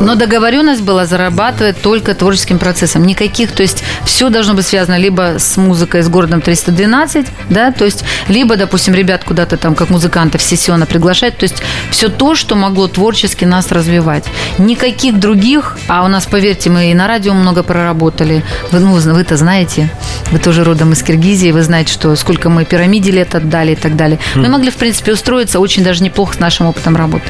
Но 0.00 0.16
договоренность 0.16 0.82
была 0.82 1.06
зарабатывать 1.06 1.80
только 1.80 2.12
творческим 2.14 2.58
процессом. 2.58 3.06
Никаких, 3.06 3.52
то 3.52 3.62
есть 3.62 3.84
все 4.04 4.30
должно 4.30 4.54
быть 4.54 4.66
связано 4.66 4.98
либо 4.98 5.36
с 5.38 5.56
музыкой, 5.56 6.02
с 6.02 6.08
городом 6.08 6.40
312, 6.40 7.26
да, 7.50 7.70
то 7.70 7.84
есть 7.84 8.02
либо, 8.26 8.56
допустим, 8.56 8.94
ребят 8.94 9.22
куда-то 9.22 9.56
там 9.56 9.76
как 9.76 9.90
музыкантов 9.90 10.42
сессионно 10.42 10.86
приглашать, 10.86 11.38
то 11.38 11.44
есть 11.44 11.62
все 11.92 12.08
то, 12.08 12.34
что 12.34 12.56
могло 12.56 12.88
творчески 12.88 13.44
нас 13.44 13.70
развивать. 13.70 14.24
Никаких 14.58 15.18
других, 15.18 15.78
а 15.88 16.04
у 16.04 16.08
нас, 16.08 16.26
поверьте, 16.26 16.70
мы 16.70 16.90
и 16.90 16.94
на 16.94 17.06
радио 17.06 17.34
много 17.34 17.62
проработали. 17.62 18.44
Вы, 18.72 18.80
ну, 18.80 18.92
вы-то 18.92 19.36
знаете, 19.36 19.90
вы 20.30 20.38
тоже 20.38 20.64
родом 20.64 20.92
из 20.92 21.02
Киргизии, 21.02 21.50
вы 21.50 21.62
знаете, 21.62 21.92
что 21.92 22.14
сколько 22.16 22.48
мы 22.50 22.64
пирамиде 22.64 23.10
лет 23.10 23.34
отдали 23.34 23.72
и 23.72 23.76
так 23.76 23.96
далее. 23.96 24.18
Мы 24.34 24.48
могли, 24.48 24.70
в 24.70 24.76
принципе, 24.76 25.12
устроиться 25.12 25.60
очень 25.60 25.84
даже 25.84 26.02
неплохо 26.02 26.34
с 26.34 26.38
нашим 26.38 26.66
опытом 26.66 26.96
работы. 26.96 27.24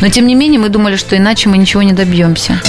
Но, 0.00 0.08
тем 0.08 0.26
не 0.26 0.34
менее, 0.34 0.60
мы 0.60 0.68
думали, 0.68 0.96
что 0.96 1.16
иначе 1.16 1.48
мы 1.48 1.58
ничего 1.58 1.82
не 1.82 1.92
добьемся. 1.92 2.60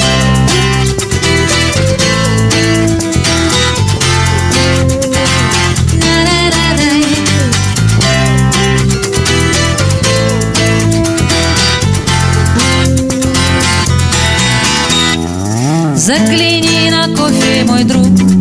Загляни 16.04 16.90
на 16.92 17.16
кофе, 17.16 17.64
мой 17.64 17.86
друг, 17.86 18.33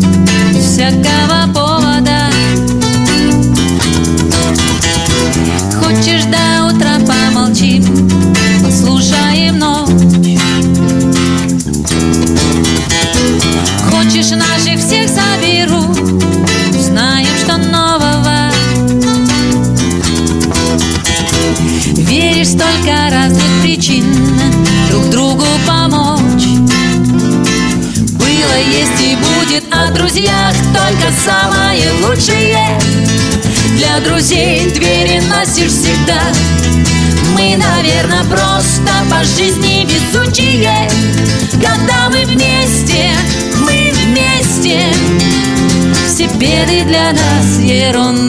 нас 47.93 48.22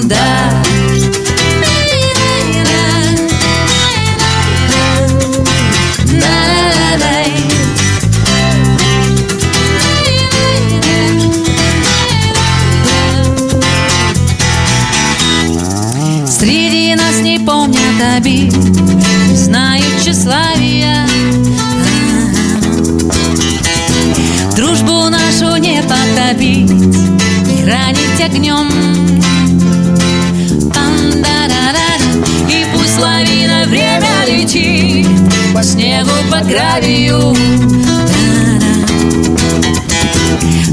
гравию. 36.54 37.36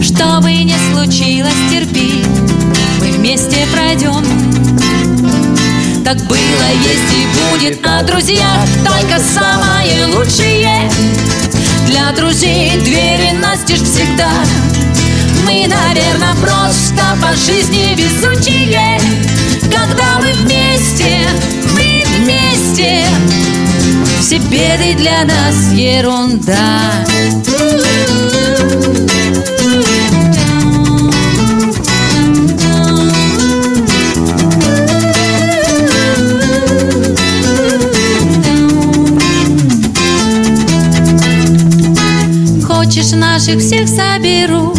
Что 0.02 0.40
бы 0.42 0.52
ни 0.52 0.74
случилось, 0.92 1.54
терпи, 1.70 2.22
мы 3.00 3.12
вместе 3.12 3.66
пройдем. 3.72 4.22
Так 6.04 6.18
было, 6.26 6.66
есть 6.82 7.12
и 7.14 7.26
будет 7.38 7.86
о 7.86 8.02
друзьях 8.02 8.66
Только 8.84 9.20
самое 9.22 10.06
лучшее 10.06 10.90
Для 11.86 12.10
друзей 12.12 12.72
двери 12.80 13.32
настежь 13.40 13.82
всегда. 13.82 14.30
Мы, 15.46 15.66
наверное, 15.68 16.34
просто 16.40 17.02
по 17.22 17.32
жизни 17.36 17.94
везучие. 17.94 19.00
Когда 19.62 20.18
мы 20.18 20.32
вместе, 20.32 21.20
мы 21.74 22.02
вместе 22.18 23.04
Все 24.30 24.38
беды 24.38 24.94
для 24.96 25.24
нас 25.24 25.72
ерунда. 25.72 26.54
Хочешь 42.64 43.10
наших 43.10 43.58
всех 43.58 43.88
соберу 43.88 44.74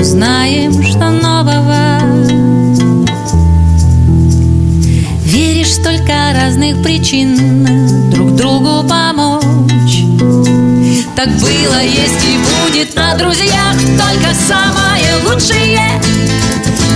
Узнаем, 0.00 0.82
что 0.82 1.10
нового. 1.10 2.00
Веришь, 5.26 5.74
столько 5.74 6.32
разных 6.34 6.82
причин 6.82 8.10
Друг 8.10 8.23
другу 8.36 8.86
помочь. 8.88 10.04
Так 11.16 11.28
было, 11.38 11.80
есть 11.82 12.24
и 12.24 12.38
будет 12.38 12.98
о 12.98 13.16
друзьях 13.16 13.76
Только 13.98 14.34
самое 14.34 15.16
лучшее. 15.24 16.02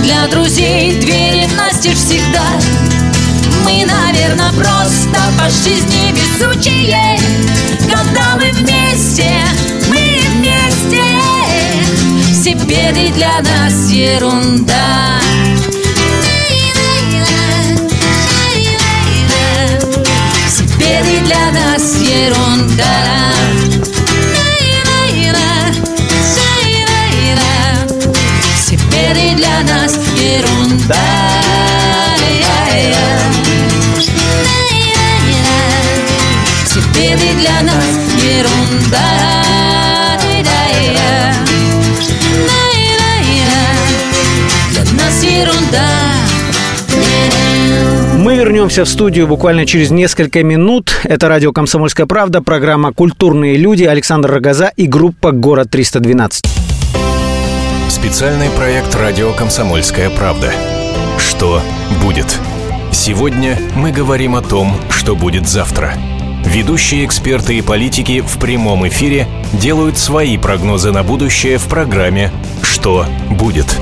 Для 0.03 0.27
друзей 0.27 0.99
двери 0.99 1.47
настежь 1.57 1.97
всегда. 1.97 2.43
Мы, 3.63 3.85
наверное, 3.85 4.51
просто 4.51 5.19
по 5.37 5.49
жизни 5.49 6.13
везучие 6.13 7.19
Когда 7.91 8.35
мы 8.35 8.51
вместе, 8.51 9.31
мы 9.89 10.19
вместе. 10.35 11.03
Все 12.33 12.53
беды 12.53 13.11
для 13.15 13.41
нас 13.41 13.89
ерунда 13.89 15.08
Мы 48.17 48.35
вернемся 48.35 48.83
в 48.83 48.89
студию 48.89 49.27
буквально 49.27 49.65
через 49.65 49.91
несколько 49.91 50.43
минут. 50.43 50.99
Это 51.03 51.29
радио 51.29 51.51
«Комсомольская 51.53 52.05
правда», 52.05 52.41
программа 52.41 52.93
«Культурные 52.93 53.55
люди», 53.55 53.85
Александр 53.85 54.31
Рогоза 54.31 54.71
и 54.75 54.87
группа 54.87 55.31
«Город 55.31 55.73
312». 55.73 56.45
Специальный 57.89 58.49
проект 58.49 58.93
«Радио 58.95 59.31
Комсомольская 59.33 60.09
правда». 60.09 60.51
Что 61.17 61.61
будет? 62.03 62.27
Сегодня 62.91 63.57
мы 63.75 63.91
говорим 63.91 64.35
о 64.35 64.41
том, 64.41 64.75
что 64.89 65.15
будет 65.15 65.47
завтра. 65.47 65.93
Ведущие 66.45 67.05
эксперты 67.05 67.57
и 67.57 67.61
политики 67.61 68.21
в 68.21 68.37
прямом 68.39 68.87
эфире 68.87 69.27
делают 69.53 69.97
свои 69.97 70.37
прогнозы 70.37 70.91
на 70.91 71.03
будущее 71.03 71.57
в 71.57 71.65
программе 71.65 72.31
«Что 72.61 73.05
будет?». 73.29 73.79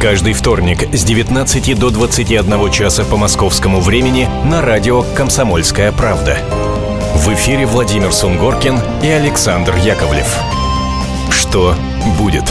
Каждый 0.00 0.34
вторник 0.34 0.94
с 0.94 1.04
19 1.04 1.78
до 1.78 1.90
21 1.90 2.70
часа 2.70 3.02
по 3.02 3.16
московскому 3.16 3.80
времени 3.80 4.28
на 4.44 4.60
радио 4.60 5.02
«Комсомольская 5.02 5.90
правда». 5.90 6.36
В 7.14 7.32
эфире 7.32 7.64
Владимир 7.64 8.12
Сунгоркин 8.12 8.78
и 9.02 9.08
Александр 9.08 9.74
Яковлев. 9.76 10.36
Что 11.30 11.74
будет? 12.18 12.44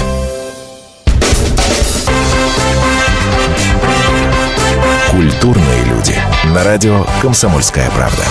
Культурные 5.12 5.84
люди. 5.86 6.18
На 6.46 6.64
радио 6.64 7.06
«Комсомольская 7.22 7.92
правда». 7.92 8.24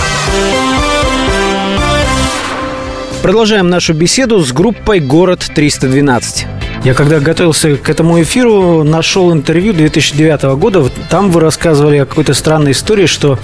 Продолжаем 3.23 3.69
нашу 3.69 3.93
беседу 3.93 4.39
с 4.39 4.51
группой 4.51 4.99
«Город 4.99 5.49
312». 5.55 6.54
Я 6.85 6.93
когда 6.93 7.19
готовился 7.19 7.77
к 7.77 7.89
этому 7.89 8.21
эфиру, 8.21 8.83
нашел 8.83 9.33
интервью 9.33 9.73
2009 9.73 10.43
года. 10.55 10.87
Там 11.09 11.31
вы 11.31 11.39
рассказывали 11.39 11.97
о 11.97 12.05
какой-то 12.05 12.35
странной 12.35 12.73
истории, 12.73 13.07
что 13.07 13.39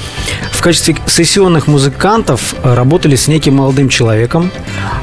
в 0.51 0.61
качестве 0.61 0.95
сессионных 1.07 1.65
музыкантов 1.65 2.53
работали 2.63 3.15
с 3.15 3.27
неким 3.27 3.55
молодым 3.55 3.89
человеком, 3.89 4.51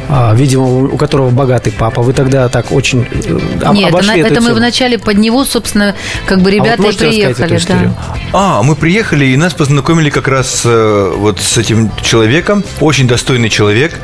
а, 0.09 0.33
видимо, 0.37 0.85
у 0.85 0.97
которого 0.97 1.31
богатый 1.31 1.73
папа. 1.73 2.01
Вы 2.03 2.13
тогда 2.13 2.49
так 2.49 2.71
очень 2.71 3.09
э, 3.11 3.39
Нет, 3.75 3.89
обошли 3.89 4.21
это, 4.21 4.35
это 4.35 4.41
мы 4.41 4.55
вначале 4.55 4.99
под 4.99 5.19
него, 5.19 5.45
собственно, 5.45 5.95
как 6.27 6.43
бы 6.43 6.51
ребята 6.51 6.77
а 6.79 6.83
вот 6.83 6.95
и 6.95 6.99
приехали. 6.99 7.61
Да. 7.67 7.95
А, 8.33 8.63
мы 8.63 8.77
приехали, 8.77 9.27
и 9.27 9.37
нас 9.37 9.55
познакомили 9.55 10.11
как 10.11 10.29
раз 10.29 10.63
э, 10.65 11.13
вот 11.17 11.41
с 11.41 11.59
этим 11.59 11.91
человеком. 12.03 12.65
Очень 12.81 13.09
достойный 13.09 13.51
человек, 13.51 13.95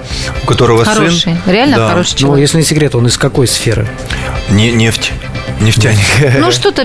у 0.43 0.47
которого 0.47 0.85
хороший, 0.85 1.21
сын... 1.21 1.39
Реально 1.47 1.77
да. 1.77 1.89
хороший 1.89 2.17
человек. 2.17 2.37
Ну, 2.37 2.41
если 2.41 2.59
не 2.59 2.65
секрет, 2.65 2.95
он 2.95 3.07
из 3.07 3.19
какой 3.19 3.47
сферы? 3.47 3.89
Не, 4.51 4.73
нефть. 4.73 5.13
Нефтяник. 5.65 5.99
Ну, 6.39 6.51
что-то 6.53 6.85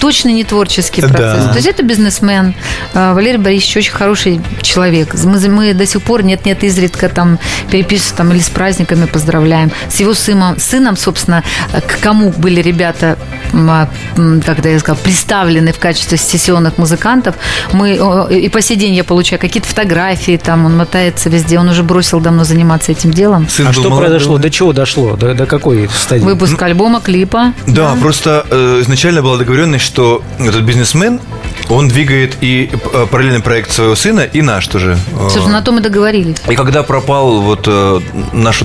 точно 0.00 0.28
не 0.28 0.44
творческий 0.44 1.00
процесс. 1.00 1.44
Да. 1.44 1.48
То 1.48 1.56
есть 1.56 1.66
это 1.66 1.82
бизнесмен. 1.82 2.54
А, 2.94 3.14
Валерий 3.14 3.38
Борисович 3.38 3.76
очень 3.78 3.92
хороший 3.92 4.40
человек. 4.62 5.14
Мы, 5.24 5.38
мы 5.48 5.74
до 5.74 5.86
сих 5.86 6.02
пор 6.02 6.22
нет-нет 6.22 6.62
изредка 6.64 7.08
там 7.08 7.38
переписываемся 7.70 8.14
там, 8.14 8.32
или 8.32 8.40
с 8.40 8.48
праздниками 8.48 9.06
поздравляем. 9.06 9.70
С 9.88 10.00
его 10.00 10.14
сыном, 10.14 10.58
сыном, 10.58 10.96
собственно, 10.96 11.42
к 11.72 11.98
кому 12.00 12.30
были 12.30 12.62
ребята, 12.62 13.18
когда 13.52 14.68
я 14.68 14.78
сказала, 14.78 15.00
представлены 15.02 15.72
в 15.72 15.78
качестве 15.78 16.18
сессионных 16.18 16.78
музыкантов. 16.78 17.34
Мы, 17.72 17.94
и 18.30 18.48
по 18.48 18.60
сей 18.60 18.76
день 18.76 18.94
я 18.94 19.04
получаю 19.04 19.40
какие-то 19.40 19.68
фотографии, 19.68 20.36
там 20.42 20.66
он 20.66 20.76
мотается 20.76 21.28
везде. 21.28 21.58
Он 21.58 21.68
уже 21.68 21.82
бросил 21.82 22.20
давно 22.20 22.44
заниматься 22.44 22.92
этим 22.92 23.10
делом. 23.10 23.48
Сын 23.48 23.66
а 23.68 23.72
что 23.72 23.88
молодой. 23.88 24.08
произошло? 24.08 24.38
До 24.38 24.50
чего 24.50 24.72
дошло? 24.72 25.16
До, 25.16 25.34
до 25.34 25.46
какой 25.46 25.88
стадии? 25.88 26.24
Выпуск 26.24 26.60
альбома, 26.62 27.00
клипа. 27.00 27.54
Да, 27.66 27.87
да. 27.94 28.00
просто 28.00 28.46
э, 28.50 28.80
изначально 28.80 29.22
была 29.22 29.36
договоренность, 29.36 29.84
что 29.84 30.22
этот 30.38 30.62
бизнесмен, 30.62 31.20
он 31.68 31.88
двигает 31.88 32.36
и 32.40 32.70
э, 32.72 33.06
параллельный 33.10 33.40
проект 33.40 33.70
своего 33.72 33.94
сына, 33.94 34.20
и 34.20 34.42
наш 34.42 34.66
тоже. 34.66 34.98
Собственно, 35.12 35.58
на 35.58 35.62
том 35.62 35.78
и 35.78 35.80
договорились. 35.80 36.36
И 36.48 36.54
когда 36.54 36.82
пропал 36.82 37.40
вот 37.40 37.64
э, 37.66 38.00
наш 38.32 38.62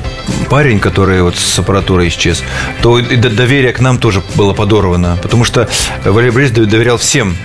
парень, 0.49 0.79
который 0.79 1.21
вот 1.21 1.35
с 1.35 1.59
аппаратурой 1.59 2.07
исчез, 2.07 2.43
то 2.81 2.99
и 2.99 3.15
доверие 3.15 3.73
к 3.73 3.79
нам 3.79 3.97
тоже 3.97 4.21
было 4.35 4.53
подорвано, 4.53 5.17
потому 5.21 5.43
что 5.43 5.67
Валерий 6.05 6.33
Борисович 6.33 6.69
доверял 6.69 6.97
всем 6.97 7.35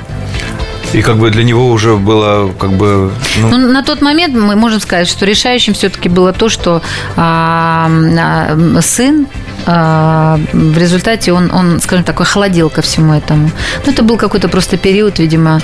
и 0.92 1.02
как 1.02 1.18
бы 1.18 1.30
для 1.30 1.44
него 1.44 1.70
уже 1.70 1.96
было 1.96 2.52
как 2.52 2.72
бы... 2.72 3.12
Ну... 3.40 3.48
Ну, 3.48 3.58
на 3.58 3.82
тот 3.82 4.00
момент 4.00 4.34
мы 4.34 4.56
можем 4.56 4.80
сказать, 4.80 5.08
что 5.08 5.26
решающим 5.26 5.74
все-таки 5.74 6.08
было 6.08 6.32
то, 6.32 6.48
что 6.48 6.82
а, 7.16 7.90
а, 8.18 8.80
сын 8.80 9.26
в 9.66 10.78
результате 10.78 11.32
он, 11.32 11.50
он, 11.52 11.80
скажем 11.80 12.04
так, 12.04 12.20
охладел 12.20 12.70
ко 12.70 12.82
всему 12.82 13.14
этому. 13.14 13.50
Ну, 13.84 13.92
это 13.92 14.02
был 14.02 14.16
какой-то 14.16 14.48
просто 14.48 14.76
период, 14.76 15.18
видимо, 15.18 15.60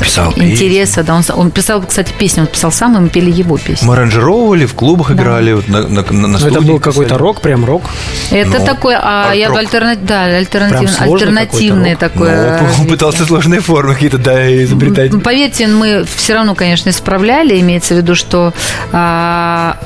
писал 0.00 0.32
интереса. 0.36 1.02
Да, 1.02 1.14
он, 1.14 1.22
он 1.34 1.50
писал, 1.50 1.82
кстати, 1.82 2.12
песни, 2.18 2.40
он 2.40 2.46
писал 2.46 2.72
сам, 2.72 2.96
и 2.96 3.00
мы 3.00 3.08
пели 3.08 3.30
его 3.30 3.58
песни. 3.58 3.86
Мы 3.86 3.94
аранжировали, 3.94 4.66
в 4.66 4.74
клубах 4.74 5.08
да. 5.08 5.14
играли, 5.14 5.52
вот, 5.52 5.68
на, 5.68 5.82
на, 5.82 6.02
на, 6.10 6.28
на 6.28 6.36
Это 6.36 6.60
был 6.60 6.80
какой-то 6.80 7.18
рок, 7.18 7.40
прям 7.40 7.64
рок? 7.64 7.82
Это 8.30 8.58
ну, 8.58 8.66
такой, 8.66 8.94
а 8.96 9.32
я 9.32 9.50
альтерна... 9.50 9.96
да, 9.96 10.24
альтернатив... 10.24 11.00
альтернативный 11.00 11.96
такой. 11.96 12.30
Ну, 12.30 12.66
он 12.80 12.86
пытался 12.86 13.24
сложные 13.24 13.60
формы 13.60 13.94
какие-то, 13.94 14.18
да, 14.18 14.64
изобретать. 14.64 15.12
Поверьте, 15.22 15.66
мы 15.66 16.04
все 16.16 16.34
равно, 16.34 16.54
конечно, 16.54 16.90
исправляли, 16.90 17.60
имеется 17.60 17.94
в 17.94 17.98
виду, 17.98 18.14
что 18.14 18.52
а, 18.92 19.76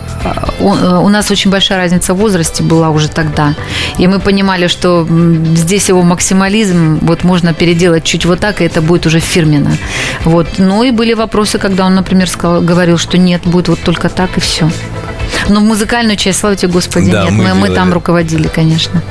у, 0.61 0.69
у 0.69 1.09
нас 1.09 1.31
очень 1.31 1.51
большая 1.51 1.79
разница 1.79 2.15
в 2.15 2.19
возрасте 2.19 2.63
была 2.63 2.91
уже 2.91 3.09
тогда. 3.09 3.34
И 3.99 4.07
мы 4.07 4.19
понимали, 4.19 4.69
что 4.69 5.07
здесь 5.57 5.89
его 5.89 6.03
максимализм 6.03 6.99
вот 7.03 7.25
можно 7.25 7.55
переделать 7.55 8.05
чуть 8.05 8.27
вот 8.27 8.41
так, 8.41 8.61
и 8.61 8.65
это 8.65 8.81
будет 8.83 9.07
уже 9.07 9.21
фирменно. 9.21 9.77
Вот. 10.25 10.47
Ну 10.59 10.83
и 10.83 10.91
были 10.91 11.15
вопросы, 11.15 11.59
когда 11.59 11.87
он, 11.87 11.95
например, 11.95 12.29
сказал, 12.29 12.61
говорил, 12.61 12.99
что 12.99 13.19
нет, 13.19 13.43
будет 13.45 13.69
вот 13.69 13.81
только 13.81 14.09
так 14.09 14.37
и 14.37 14.41
все. 14.41 14.71
Но 15.49 15.61
в 15.61 15.65
музыкальную 15.65 16.17
часть, 16.17 16.41
слава 16.41 16.57
тебе, 16.57 16.73
Господи, 16.73 17.11
да, 17.11 17.25
нет. 17.25 17.33
Мы, 17.33 17.55
мы, 17.55 17.69
мы 17.69 17.75
там 17.75 17.93
руководили, 17.93 18.49
конечно. 18.49 19.03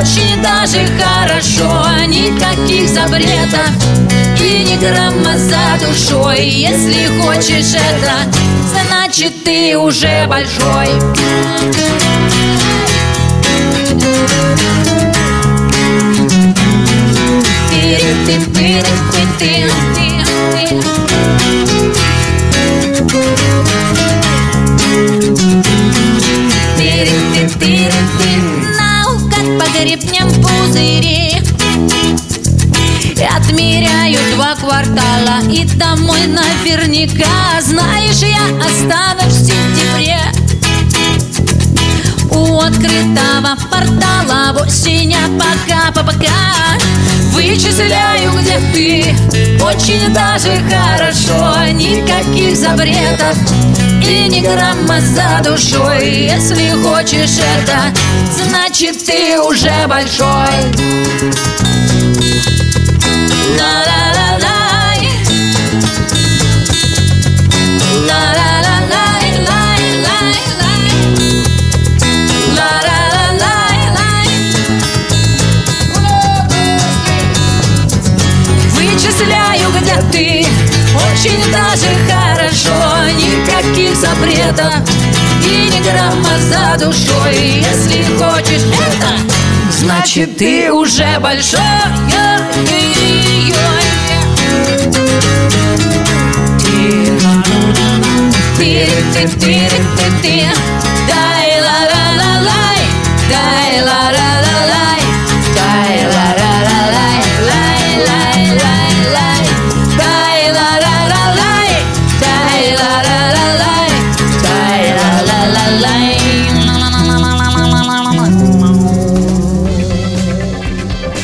Очень 0.00 0.42
даже 0.42 0.78
хорошо, 0.98 1.84
никаких 2.06 2.88
запретов 2.88 3.68
И 4.40 4.64
ни 4.64 4.76
грамма 4.78 5.36
за 5.36 5.78
душой. 5.78 6.40
Если 6.40 7.06
хочешь 7.20 7.74
это, 7.74 8.32
значит 8.72 9.44
ты 9.44 9.76
уже 9.76 10.26
большой 10.26 10.88
гребнем 29.72 30.28
пузыри. 30.42 31.36
Отмеряю 33.36 34.18
два 34.34 34.54
квартала 34.54 35.42
и 35.50 35.64
домой 35.76 36.26
наверняка. 36.26 37.60
Знаешь, 37.60 38.22
я 38.22 38.46
останусь 38.64 39.34
в 39.34 39.46
сентябре. 39.46 40.20
У 42.30 42.58
открытого 42.58 43.56
портала 43.70 44.52
в 44.52 44.62
осень, 44.66 45.14
а 45.14 45.28
пока, 45.38 45.92
по 45.92 46.04
пока. 46.04 46.30
Вычисляю, 47.32 48.32
где 48.32 48.60
ты. 48.72 49.14
Очень 49.62 50.12
даже 50.12 50.60
хорошо 50.68 51.72
Никаких 51.72 52.56
запретов 52.56 53.36
И 54.10 54.28
ни 54.28 54.40
грамма 54.40 55.00
за 55.00 55.40
душой. 55.48 56.04
Если 56.04 56.70
хочешь 56.82 57.38
это 57.38 57.96
Значит 58.42 59.06
ты 59.06 59.40
уже 59.40 59.86
большой. 59.86 60.50
Ты. 80.10 80.44
Очень 80.92 81.52
даже 81.52 81.86
хорошо 82.08 82.19
Никаких 83.40 83.96
запретов. 83.96 84.74
И 85.44 85.70
ни 85.70 85.82
грамма 85.82 86.38
за 86.50 86.84
душой 86.84 87.34
Если 87.34 88.04
хочешь 88.18 88.64
это. 88.78 89.40
Значит 89.78 90.36
ты 90.36 90.70
уже 90.70 91.18
большой 91.20 91.60
Ты, 96.58 97.18
ты, 98.58 98.88
ты, 99.12 99.28
ты, 99.28 99.70
ты, 99.96 100.22
ты, 100.22 100.89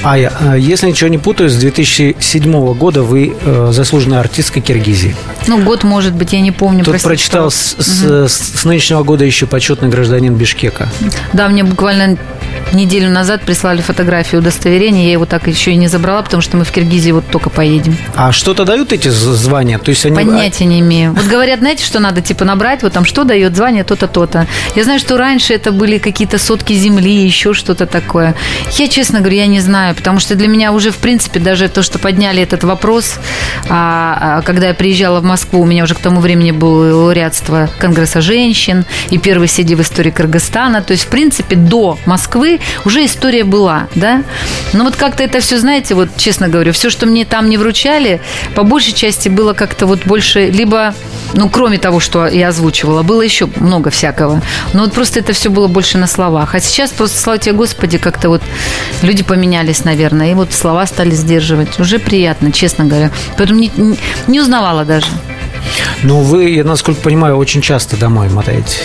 А 0.08 0.16
я, 0.16 0.32
э, 0.54 0.56
если 0.60 0.86
ничего 0.86 1.08
не 1.08 1.18
путаю, 1.18 1.50
с 1.50 1.56
2007 1.56 2.74
года 2.74 3.02
вы 3.02 3.34
э, 3.44 3.70
заслуженная 3.72 4.20
артистка 4.20 4.60
Киргизии. 4.60 5.16
Ну, 5.48 5.60
год, 5.64 5.82
может 5.82 6.14
быть, 6.14 6.32
я 6.32 6.40
не 6.40 6.52
помню. 6.52 6.84
Тут 6.84 6.92
простите, 6.92 7.08
прочитал 7.08 7.50
с, 7.50 7.74
с- 7.76 8.60
с 8.60 8.64
нынешнего 8.64 9.02
года 9.02 9.24
еще 9.24 9.46
почетный 9.46 9.88
гражданин 9.88 10.32
Бишкека. 10.36 10.88
Да, 11.32 11.48
мне 11.48 11.64
буквально 11.64 12.16
неделю 12.72 13.10
назад 13.10 13.42
прислали 13.42 13.80
фотографию 13.80 14.40
удостоверения. 14.40 15.06
Я 15.06 15.12
его 15.12 15.26
так 15.26 15.46
еще 15.46 15.72
и 15.72 15.76
не 15.76 15.88
забрала, 15.88 16.22
потому 16.22 16.42
что 16.42 16.56
мы 16.56 16.64
в 16.64 16.70
Киргизии 16.70 17.12
вот 17.12 17.24
только 17.30 17.50
поедем. 17.50 17.96
А 18.14 18.32
что-то 18.32 18.64
дают 18.64 18.92
эти 18.92 19.08
звания? 19.08 19.78
То 19.78 19.90
есть 19.90 20.04
они... 20.06 20.16
Понятия 20.16 20.64
не 20.64 20.80
имею. 20.80 21.12
Вот 21.12 21.24
говорят, 21.26 21.60
знаете, 21.60 21.84
что 21.84 22.00
надо 22.00 22.20
типа 22.20 22.44
набрать, 22.44 22.82
вот 22.82 22.92
там 22.92 23.04
что 23.04 23.24
дает 23.24 23.56
звание, 23.56 23.84
то-то, 23.84 24.08
то-то. 24.08 24.46
Я 24.74 24.84
знаю, 24.84 24.98
что 24.98 25.16
раньше 25.16 25.54
это 25.54 25.72
были 25.72 25.98
какие-то 25.98 26.38
сотки 26.38 26.72
земли, 26.72 27.24
еще 27.24 27.54
что-то 27.54 27.86
такое. 27.86 28.34
Я, 28.72 28.88
честно 28.88 29.20
говорю, 29.20 29.36
я 29.36 29.46
не 29.46 29.60
знаю, 29.60 29.94
потому 29.94 30.18
что 30.18 30.34
для 30.34 30.48
меня 30.48 30.72
уже, 30.72 30.90
в 30.90 30.96
принципе, 30.96 31.40
даже 31.40 31.68
то, 31.68 31.82
что 31.82 31.98
подняли 31.98 32.42
этот 32.42 32.64
вопрос, 32.64 33.18
а, 33.68 34.38
а, 34.38 34.42
когда 34.42 34.68
я 34.68 34.74
приезжала 34.74 35.20
в 35.20 35.24
Москву, 35.24 35.60
у 35.60 35.66
меня 35.66 35.84
уже 35.84 35.94
к 35.94 35.98
тому 35.98 36.20
времени 36.20 36.50
было 36.50 36.94
лауреатство 36.94 37.68
Конгресса 37.78 38.20
женщин 38.20 38.84
и 39.10 39.18
первый 39.18 39.48
сиди 39.48 39.74
в 39.74 39.80
истории 39.80 40.10
Кыргызстана. 40.10 40.82
То 40.82 40.92
есть, 40.92 41.04
в 41.04 41.08
принципе, 41.08 41.56
до 41.56 41.98
Москвы 42.06 42.55
уже 42.84 43.04
история 43.04 43.44
была, 43.44 43.88
да. 43.94 44.22
Но 44.72 44.84
вот 44.84 44.96
как-то 44.96 45.22
это 45.22 45.40
все, 45.40 45.58
знаете, 45.58 45.94
вот 45.94 46.08
честно 46.16 46.48
говорю, 46.48 46.72
все, 46.72 46.90
что 46.90 47.06
мне 47.06 47.24
там 47.24 47.48
не 47.48 47.56
вручали, 47.58 48.20
по 48.54 48.62
большей 48.62 48.92
части 48.92 49.28
было 49.28 49.52
как-то 49.52 49.86
вот 49.86 50.04
больше, 50.04 50.48
либо, 50.50 50.94
ну, 51.34 51.48
кроме 51.48 51.78
того, 51.78 52.00
что 52.00 52.26
я 52.26 52.48
озвучивала, 52.48 53.02
было 53.02 53.22
еще 53.22 53.48
много 53.56 53.90
всякого. 53.90 54.42
Но 54.72 54.82
вот 54.82 54.92
просто 54.92 55.20
это 55.20 55.32
все 55.32 55.50
было 55.50 55.68
больше 55.68 55.98
на 55.98 56.06
словах. 56.06 56.54
А 56.54 56.60
сейчас 56.60 56.90
просто, 56.90 57.18
слава 57.18 57.38
тебе, 57.38 57.54
Господи, 57.54 57.98
как-то 57.98 58.28
вот 58.28 58.42
люди 59.02 59.22
поменялись, 59.22 59.84
наверное, 59.84 60.30
и 60.30 60.34
вот 60.34 60.52
слова 60.52 60.86
стали 60.86 61.10
сдерживать. 61.10 61.78
Уже 61.80 61.98
приятно, 61.98 62.52
честно 62.52 62.84
говоря. 62.84 63.10
Поэтому 63.36 63.60
не, 63.60 63.70
не- 63.76 63.98
не 64.26 64.40
узнавала 64.40 64.84
даже. 64.84 65.06
Ну, 66.02 66.20
вы, 66.20 66.50
я 66.50 66.64
насколько 66.64 67.00
понимаю, 67.00 67.36
очень 67.36 67.60
часто 67.60 67.96
домой 67.96 68.28
мотаете. 68.28 68.78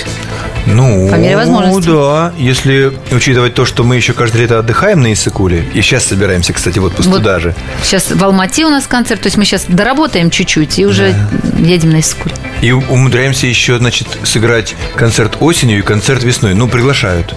Ну, 0.73 1.10
По 1.10 1.15
мере 1.15 1.36
возможности. 1.36 1.89
да. 1.89 2.34
Если 2.38 2.93
учитывать 3.12 3.53
то, 3.53 3.65
что 3.65 3.84
мы 3.84 3.95
еще 3.95 4.13
каждое 4.13 4.43
лето 4.43 4.60
отдыхаем 4.60 5.01
на 5.01 5.13
Иссыкуле, 5.13 5.65
и 5.73 5.81
сейчас 5.81 6.05
собираемся, 6.05 6.53
кстати, 6.53 6.79
в 6.79 6.86
отпуск 6.86 7.07
Вот 7.10 7.17
туда 7.17 7.39
же. 7.39 7.55
Сейчас 7.84 8.10
в 8.12 8.23
Алмате 8.23 8.65
у 8.65 8.69
нас 8.69 8.88
концерт, 8.88 9.21
то 9.21 9.27
есть 9.27 9.38
мы 9.38 9.45
сейчас 9.45 9.65
доработаем 9.67 10.29
чуть-чуть 10.29 10.79
и 10.79 10.86
уже 10.86 11.13
едем 11.60 11.91
на 11.91 11.99
Искуль. 11.99 12.31
И 12.62 12.71
умудряемся 12.71 13.47
еще, 13.47 13.77
значит, 13.77 14.07
сыграть 14.23 14.75
концерт 14.95 15.38
осенью 15.39 15.79
и 15.79 15.81
концерт 15.81 16.23
весной. 16.23 16.53
Ну, 16.53 16.67
приглашают. 16.67 17.36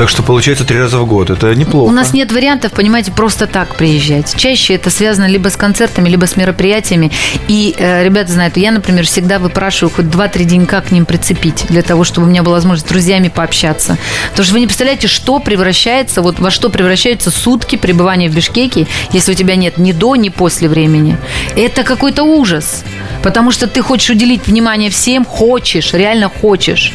Так 0.00 0.08
что 0.08 0.22
получается 0.22 0.64
три 0.64 0.78
раза 0.78 0.96
в 0.96 1.06
год. 1.06 1.28
Это 1.28 1.54
неплохо. 1.54 1.86
У 1.86 1.92
нас 1.92 2.14
нет 2.14 2.32
вариантов, 2.32 2.72
понимаете, 2.72 3.12
просто 3.12 3.46
так 3.46 3.74
приезжать. 3.74 4.34
Чаще 4.34 4.72
это 4.72 4.88
связано 4.88 5.26
либо 5.26 5.48
с 5.48 5.56
концертами, 5.58 6.08
либо 6.08 6.24
с 6.24 6.36
мероприятиями. 6.36 7.12
И 7.48 7.74
э, 7.76 8.02
ребята 8.02 8.32
знают, 8.32 8.56
я, 8.56 8.70
например, 8.70 9.04
всегда 9.04 9.38
выпрашиваю 9.38 9.92
хоть 9.94 10.06
2-3 10.06 10.44
денька 10.44 10.80
к 10.80 10.90
ним 10.90 11.04
прицепить, 11.04 11.66
для 11.68 11.82
того, 11.82 12.04
чтобы 12.04 12.26
у 12.26 12.30
меня 12.30 12.42
была 12.42 12.54
возможность 12.54 12.86
с 12.86 12.88
друзьями 12.88 13.28
пообщаться. 13.28 13.98
Потому 14.30 14.44
что 14.46 14.54
вы 14.54 14.60
не 14.60 14.66
представляете, 14.68 15.06
что 15.06 15.38
превращается, 15.38 16.22
вот 16.22 16.38
во 16.38 16.50
что 16.50 16.70
превращаются 16.70 17.30
сутки 17.30 17.76
пребывания 17.76 18.30
в 18.30 18.34
Бишкеке, 18.34 18.86
если 19.12 19.32
у 19.32 19.34
тебя 19.34 19.54
нет 19.54 19.76
ни 19.76 19.92
до, 19.92 20.16
ни 20.16 20.30
после 20.30 20.70
времени. 20.70 21.18
Это 21.56 21.82
какой-то 21.82 22.22
ужас. 22.22 22.84
Потому 23.22 23.50
что 23.50 23.66
ты 23.66 23.82
хочешь 23.82 24.08
уделить 24.08 24.46
внимание 24.46 24.88
всем, 24.88 25.26
хочешь, 25.26 25.92
реально 25.92 26.30
хочешь. 26.30 26.94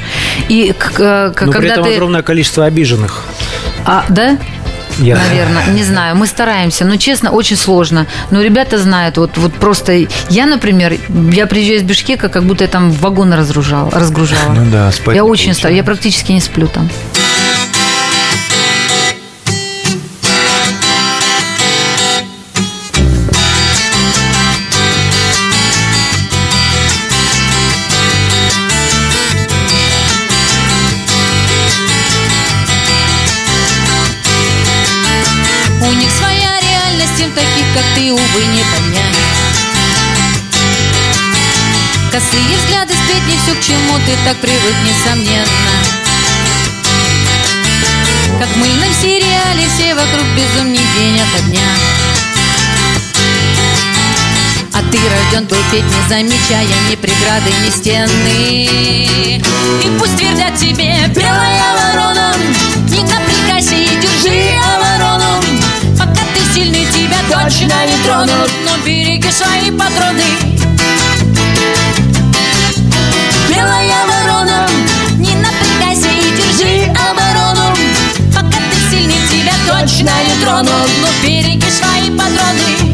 И 0.50 0.74
к- 0.76 0.90
к- 1.36 1.42
Но 1.42 1.52
при 1.52 1.60
когда 1.60 1.74
этом 1.74 1.84
ты... 1.84 1.94
огромное 1.94 2.24
количество 2.24 2.66
обиженных. 2.96 3.24
А, 3.86 4.06
да? 4.10 4.38
Я- 4.98 5.18
Наверное, 5.18 5.68
не 5.74 5.84
знаю. 5.84 6.16
Мы 6.16 6.26
стараемся, 6.26 6.86
но 6.86 6.96
честно, 6.96 7.32
очень 7.32 7.58
сложно. 7.58 8.06
Но 8.32 8.42
ребята 8.42 8.78
знают, 8.78 9.18
вот, 9.18 9.38
вот 9.38 9.54
просто 9.54 10.06
я, 10.30 10.46
например, 10.46 10.96
я 11.34 11.48
приезжаю 11.48 11.80
из 11.80 11.84
Бишкека, 11.84 12.30
как 12.30 12.44
будто 12.46 12.64
я 12.64 12.70
там 12.70 12.92
вагон 12.92 13.34
разгружала. 13.34 13.92
разгружала. 13.92 14.54
Ну 14.54 14.72
да, 14.72 14.92
спать 14.94 15.16
Я 15.16 15.26
очень 15.26 15.54
стараюсь, 15.54 15.78
я 15.78 15.84
практически 15.84 16.32
не 16.32 16.40
сплю 16.40 16.68
там. 16.68 16.90
Увы, 38.16 38.46
не 38.46 38.64
понять. 38.64 39.16
Косые 42.12 42.58
взгляды, 42.58 42.94
сплетни, 42.94 43.38
все 43.44 43.54
к 43.56 43.62
чему 43.62 43.98
ты 44.06 44.16
так 44.26 44.38
привык, 44.38 44.76
несомненно. 44.86 45.48
Как 48.40 48.48
в 48.48 48.58
мыльном 48.58 48.94
сериале, 49.02 49.68
все 49.76 49.94
вокруг 49.94 50.26
безумней 50.36 50.86
день 50.98 51.20
ото 51.20 51.44
дня. 51.50 51.70
А 54.74 54.82
ты 54.92 54.98
рожден 54.98 55.48
был 55.48 55.58
петь, 55.72 55.84
не 55.84 56.10
замечая 56.10 56.68
ни 56.90 56.96
преграды, 56.96 57.52
ни 57.66 57.70
стены. 57.70 59.42
И 59.84 60.00
пусть 60.00 60.16
твердят 60.16 60.56
тебе, 60.58 60.96
белая 61.14 61.94
ворона 61.94 62.34
Не 62.90 63.02
напрягайся 63.02 63.76
и 63.76 64.02
держи 64.02 64.58
оборону 64.58 64.85
точно 67.36 67.74
не 67.86 67.98
тронут 68.06 68.52
Но 68.66 68.78
береги 68.86 69.30
свои 69.32 69.72
патроны. 69.72 70.24
Белая 73.50 74.06
ворона 74.08 74.68
Не 75.18 75.36
напрягайся 75.36 76.10
и 76.10 76.32
держи 76.38 76.92
оборону. 76.92 77.76
Пока 78.34 78.58
ты 78.72 78.90
сильный, 78.90 79.20
тебя 79.30 79.54
точно 79.68 80.12
не 80.28 80.42
тронут 80.44 80.90
Но 81.02 81.28
береги 81.28 81.70
свои 81.70 82.10
патроны 82.12 82.85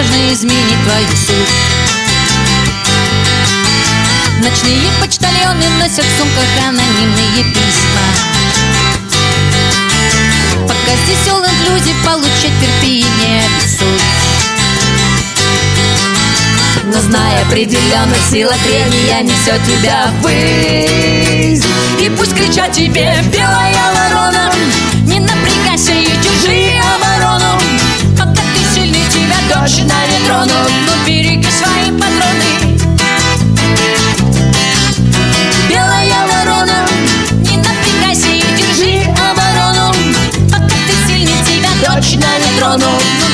важно 0.00 0.32
изменить 0.32 0.82
твою 0.84 1.08
суть. 1.08 1.50
Ночные 4.42 4.90
почтальоны 4.98 5.68
носят 5.78 6.06
в 6.06 6.18
сумках 6.18 6.44
анонимные 6.66 7.44
письма. 7.44 8.06
Пока 10.66 10.96
здесь 11.04 11.28
all 11.28 11.44
inclusive 11.44 12.04
получать 12.04 12.52
терпение 12.60 13.42
обессудь 13.44 14.00
но 16.92 17.00
зная 17.02 17.42
определенно 17.42 18.16
сила 18.30 18.54
трения 18.64 19.20
несет 19.22 19.60
тебя 19.64 20.10
ввысь. 20.20 21.62
И 22.00 22.10
пусть 22.16 22.34
кричат 22.34 22.72
тебе 22.72 23.14
белая 23.30 23.74
ворона 23.94 24.50
точно 29.52 29.94
не 30.08 30.26
тронут 30.26 30.70
Но 30.86 31.06
береги 31.06 31.48
свои 31.50 31.90
патроны. 31.98 32.78
Белая 35.68 36.26
ворона 36.28 36.86
Не 37.42 37.56
напрягайся 37.56 38.28
и 38.28 38.42
держи 38.56 39.02
оборону. 39.10 39.94
Пока 40.50 40.66
ты 40.66 41.06
сильный, 41.06 41.44
тебя 41.44 41.70
точно 41.84 42.26
не 42.38 42.58
тронут 42.58 43.29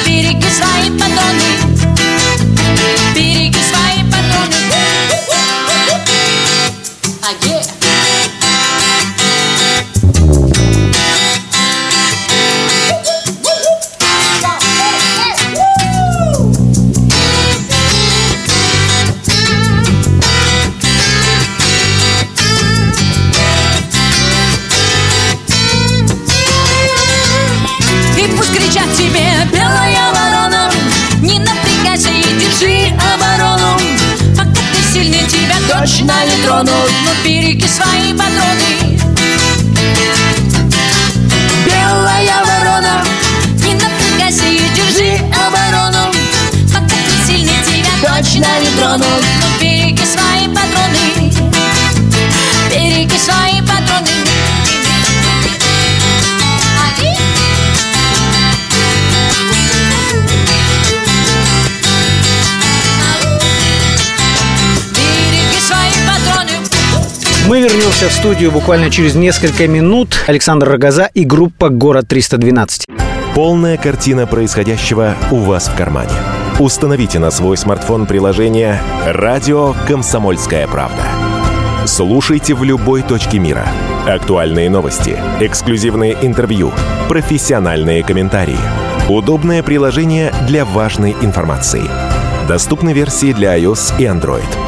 вернемся 67.96 68.09
в 68.09 68.12
студию 68.12 68.52
буквально 68.52 68.90
через 68.90 69.14
несколько 69.14 69.66
минут. 69.66 70.24
Александр 70.26 70.68
Рогоза 70.68 71.09
и 71.14 71.24
группа 71.24 71.70
«Город 71.70 72.12
312». 72.12 72.85
Полная 73.35 73.76
картина 73.76 74.26
происходящего 74.26 75.14
у 75.30 75.37
вас 75.37 75.68
в 75.68 75.76
кармане. 75.76 76.12
Установите 76.59 77.18
на 77.18 77.30
свой 77.30 77.56
смартфон 77.56 78.06
приложение 78.06 78.80
«Радио 79.06 79.74
Комсомольская 79.87 80.66
правда». 80.66 81.02
Слушайте 81.87 82.54
в 82.54 82.64
любой 82.64 83.02
точке 83.02 83.38
мира. 83.38 83.66
Актуальные 84.06 84.68
новости, 84.68 85.16
эксклюзивные 85.40 86.16
интервью, 86.20 86.72
профессиональные 87.09 88.02
комментарии. 88.02 88.59
Удобное 89.09 89.62
приложение 89.62 90.35
для 90.46 90.64
важной 90.64 91.12
информации. 91.22 91.85
Доступны 92.48 92.92
версии 92.92 93.32
для 93.32 93.59
iOS 93.59 93.94
и 93.98 94.04
Android. 94.04 94.65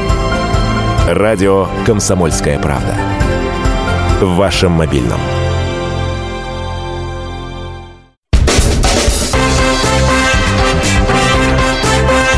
Радио 1.11 1.69
«Комсомольская 1.87 2.59
правда». 2.59 2.95
В 4.21 4.37
вашем 4.37 4.73
мобильном. 4.73 5.19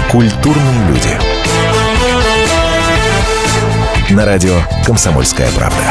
Культурные 0.08 0.86
люди. 0.86 1.10
На 4.14 4.24
радио 4.24 4.54
«Комсомольская 4.86 5.50
правда». 5.56 5.82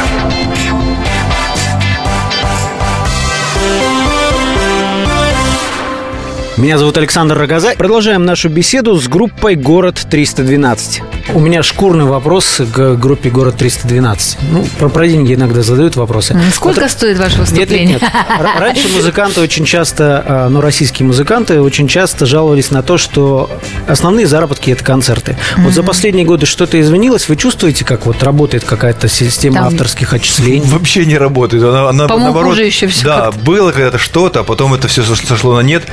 Меня 6.56 6.78
зовут 6.78 6.96
Александр 6.96 7.36
Рогоза. 7.36 7.74
Продолжаем 7.76 8.24
нашу 8.24 8.48
беседу 8.48 8.94
с 8.94 9.06
группой 9.06 9.54
«Город 9.54 10.06
312». 10.10 11.19
У 11.32 11.38
меня 11.38 11.62
шкурный 11.62 12.06
вопрос 12.06 12.60
к 12.74 12.94
группе 12.96 13.30
«Город 13.30 13.60
312». 13.62 14.38
Ну, 14.50 14.66
про, 14.78 14.88
про 14.88 15.06
деньги 15.06 15.34
иногда 15.34 15.62
задают 15.62 15.94
вопросы. 15.94 16.36
Сколько 16.52 16.80
Вот- 16.80 16.90
стоит 16.90 17.18
ваше 17.18 17.38
Нет, 17.38 17.48
выступление? 17.50 17.86
нет, 18.00 18.02
нет. 18.02 18.12
Раньше 18.58 18.88
музыканты 18.96 19.40
очень 19.40 19.64
часто, 19.64 20.24
а, 20.26 20.48
ну, 20.48 20.60
российские 20.60 21.06
музыканты 21.06 21.60
очень 21.60 21.86
часто 21.86 22.26
жаловались 22.26 22.70
на 22.72 22.82
то, 22.82 22.98
что 22.98 23.48
основные 23.86 24.26
заработки– 24.26 24.70
это 24.72 24.82
концерты. 24.82 25.36
Вот 25.58 25.72
за 25.72 25.84
последние 25.84 26.26
годы 26.26 26.46
что-то 26.46 26.80
изменилось? 26.80 27.28
Вы 27.28 27.36
чувствуете, 27.36 27.84
как 27.84 28.06
вот 28.06 28.22
работает 28.24 28.64
какая-то 28.64 29.06
система 29.08 29.56
Там- 29.58 29.66
авторских 29.68 30.12
отчислений? 30.12 30.62
Вообще 30.66 31.06
не 31.06 31.16
работает. 31.16 31.62
Она, 31.62 31.88
она, 31.90 32.06
По-моему, 32.08 32.24
наоборот, 32.24 32.50
хуже 32.54 32.64
еще 32.64 32.88
всё 32.88 33.04
Да, 33.06 33.20
как-то. 33.26 33.40
было 33.40 33.70
когда-то 33.70 33.98
что-то, 33.98 34.40
а 34.40 34.44
потом 34.44 34.74
это 34.74 34.88
все 34.88 35.02
сошло 35.04 35.54
на 35.54 35.60
нет. 35.60 35.84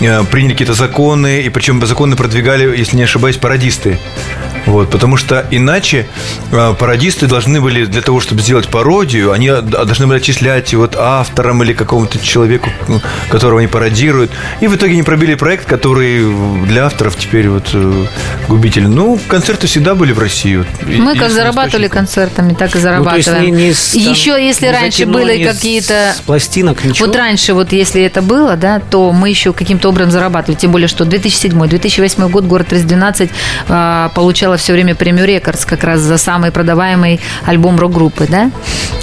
Э, 0.00 0.22
Приняли 0.24 0.52
какие-то 0.52 0.74
законы, 0.74 1.40
и 1.42 1.48
причем 1.48 1.84
законы 1.86 2.16
продвигали, 2.16 2.76
если 2.76 2.96
не 2.96 3.04
ошибаюсь, 3.04 3.36
пародисты. 3.38 3.98
Вот, 4.74 4.90
потому 4.90 5.16
что 5.16 5.46
иначе 5.52 6.06
э, 6.50 6.74
пародисты 6.76 7.26
должны 7.28 7.60
были 7.60 7.84
для 7.84 8.02
того, 8.02 8.18
чтобы 8.20 8.42
сделать 8.42 8.68
пародию, 8.68 9.30
они 9.30 9.46
э, 9.48 9.60
должны 9.62 10.08
были 10.08 10.18
отчислять 10.18 10.74
вот 10.74 10.96
авторам 10.98 11.62
или 11.62 11.72
какому-то 11.72 12.18
человеку, 12.18 12.68
ну, 12.88 13.00
которого 13.30 13.60
они 13.60 13.68
пародируют. 13.68 14.32
И 14.60 14.66
в 14.66 14.74
итоге 14.74 14.96
не 14.96 15.04
пробили 15.04 15.34
проект, 15.36 15.66
который 15.66 16.24
для 16.66 16.86
авторов 16.86 17.16
теперь 17.16 17.48
вот 17.48 17.68
э, 17.72 18.06
губитель. 18.48 18.88
Ну, 18.88 19.16
концерты 19.28 19.68
всегда 19.68 19.94
были 19.94 20.10
в 20.12 20.18
России. 20.18 20.56
вот. 20.56 20.66
И- 20.88 20.96
Мы 20.96 21.14
как 21.16 21.30
зарабатывали 21.30 21.86
концертами, 21.86 22.54
так 22.54 22.70
и 22.74 22.78
Ну, 22.78 22.82
зарабатываем. 22.82 23.44
не- 23.44 23.50
не 23.68 23.72
с- 23.72 23.92
там, 23.92 24.02
еще, 24.02 24.30
если 24.44 24.66
раньше 24.66 25.04
кино, 25.04 25.12
были 25.12 25.36
не 25.38 25.44
с- 25.44 25.54
какие-то... 25.54 26.14
С 26.16 26.20
пластинок, 26.22 26.84
ничего? 26.84 27.06
Вот 27.06 27.14
раньше, 27.16 27.54
вот 27.54 27.72
если 27.72 28.02
это 28.02 28.22
было, 28.22 28.56
да, 28.56 28.80
то 28.80 29.12
мы 29.12 29.28
еще 29.28 29.52
каким-то 29.52 29.88
образом 29.90 30.10
зарабатывали. 30.10 30.56
Тем 30.58 30.72
более, 30.72 30.88
что 30.88 31.04
2007-2008 31.04 32.28
год 32.28 32.44
город 32.44 32.66
312 32.68 33.30
а, 33.68 34.08
получала 34.54 34.56
все 34.56 34.72
время 34.72 34.94
премию 34.94 35.26
Рекордс 35.26 35.64
как 35.64 35.84
раз 35.84 36.00
за 36.00 36.18
самый 36.18 36.50
продаваемый 36.50 37.20
альбом 37.46 37.78
рок-группы, 37.78 38.26
да? 38.28 38.50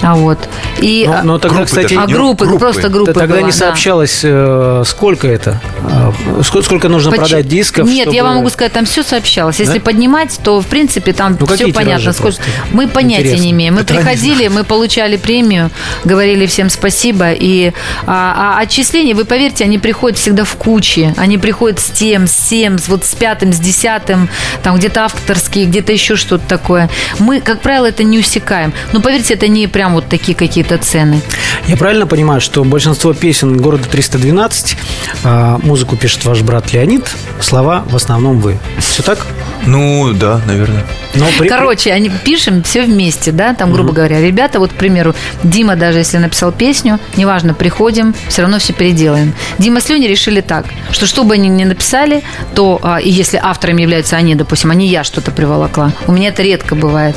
А 0.01 0.15
вот. 0.15 0.37
И, 0.79 1.05
Но, 1.07 1.13
а, 1.13 1.23
но 1.23 1.37
тогда, 1.37 1.57
группы 1.57 1.69
кстати, 1.69 1.93
а 1.93 2.07
группы, 2.07 2.45
группы. 2.45 2.59
просто 2.59 2.89
группы 2.89 3.13
тогда 3.13 3.35
была, 3.35 3.41
не 3.41 3.51
да. 3.51 3.57
сообщалось, 3.57 4.21
э, 4.23 4.83
сколько 4.85 5.27
это, 5.27 5.61
э, 5.83 6.41
сколько, 6.43 6.89
нужно 6.89 7.11
Почему? 7.11 7.27
продать 7.27 7.47
дисков. 7.47 7.87
Нет, 7.87 8.07
я 8.07 8.13
чтобы- 8.13 8.23
вам 8.23 8.35
могу 8.37 8.49
сказать, 8.49 8.73
там 8.73 8.85
все 8.85 9.03
сообщалось. 9.03 9.59
Если 9.59 9.79
Да? 9.79 9.85
поднимать, 9.85 10.39
то 10.43 10.59
в 10.61 10.67
принципе 10.67 11.13
там 11.13 11.37
Ну, 11.39 11.45
все 11.45 11.71
понятно. 11.73 12.13
Сколько... 12.13 12.37
Мы 12.71 12.87
понятия 12.87 13.23
Интересно. 13.23 13.43
не 13.43 13.51
имеем. 13.51 13.75
Мы 13.75 13.81
Это 13.81 13.93
приходили, 13.93 14.47
мы 14.47 14.63
получали 14.63 15.17
премию, 15.17 15.69
говорили 16.05 16.45
всем 16.45 16.69
спасибо. 16.69 17.31
И 17.31 17.73
а, 18.07 18.55
а 18.57 18.61
отчисления, 18.61 19.15
вы 19.15 19.25
поверьте, 19.25 19.63
они 19.63 19.77
приходят 19.77 20.17
всегда 20.17 20.43
в 20.43 20.55
куче. 20.55 21.13
Они 21.17 21.37
приходят 21.37 21.79
с 21.79 21.89
тем, 21.89 22.27
с 22.27 22.35
тем, 22.35 22.77
с 22.79 22.87
вот 22.87 23.05
с 23.05 23.13
пятым, 23.13 23.53
с 23.53 23.59
десятым, 23.59 24.29
там 24.63 24.77
где-то 24.77 25.05
авторские, 25.41 25.65
где-то 25.65 25.91
еще 25.91 26.15
что-то 26.15 26.47
такое. 26.47 26.89
Мы, 27.19 27.41
как 27.41 27.61
правило, 27.61 27.87
это 27.87 28.03
не 28.03 28.19
усекаем. 28.19 28.73
Но 28.93 29.01
поверьте, 29.01 29.33
это 29.33 29.47
не 29.47 29.67
прям 29.67 29.93
вот 29.93 30.07
такие 30.07 30.35
какие-то 30.35 30.77
цены. 30.77 31.21
Я 31.67 31.77
правильно 31.77 32.05
понимаю, 32.07 32.41
что 32.41 32.63
большинство 32.63 33.13
песен 33.13 33.57
города 33.57 33.83
312 33.89 34.77
а, 35.23 35.59
музыку 35.63 35.95
пишет 35.95 36.25
ваш 36.25 36.41
брат 36.41 36.73
Леонид, 36.73 37.09
слова 37.39 37.83
в 37.89 37.95
основном 37.95 38.39
вы. 38.39 38.59
Все 38.79 39.03
так? 39.03 39.25
Ну, 39.65 40.13
да, 40.13 40.41
наверное. 40.45 40.85
Но 41.15 41.25
при- 41.37 41.47
Короче, 41.47 41.91
они 41.91 42.09
пишем 42.09 42.63
все 42.63 42.83
вместе, 42.83 43.31
да, 43.31 43.53
там, 43.53 43.71
грубо 43.71 43.91
говоря, 43.91 44.21
ребята, 44.21 44.59
вот, 44.59 44.71
к 44.71 44.75
примеру, 44.75 45.13
Дима 45.43 45.75
даже 45.75 45.99
если 45.99 46.17
написал 46.17 46.51
песню, 46.51 46.99
неважно, 47.17 47.53
приходим, 47.53 48.15
все 48.29 48.43
равно 48.43 48.59
все 48.59 48.73
переделаем. 48.73 49.33
Дима 49.57 49.81
с 49.81 49.89
Леней 49.89 50.07
решили 50.07 50.41
так, 50.41 50.65
что 50.91 51.05
что 51.05 51.23
бы 51.23 51.33
они 51.33 51.49
ни 51.49 51.63
написали, 51.65 52.23
то, 52.55 52.79
а, 52.81 52.99
и 52.99 53.09
если 53.09 53.37
авторами 53.41 53.81
являются 53.81 54.15
они, 54.15 54.35
допустим, 54.35 54.71
а 54.71 54.75
не 54.75 54.87
я 54.87 55.03
что-то 55.03 55.31
приволокла, 55.31 55.91
у 56.07 56.11
меня 56.13 56.29
это 56.29 56.43
редко 56.43 56.75
бывает, 56.75 57.15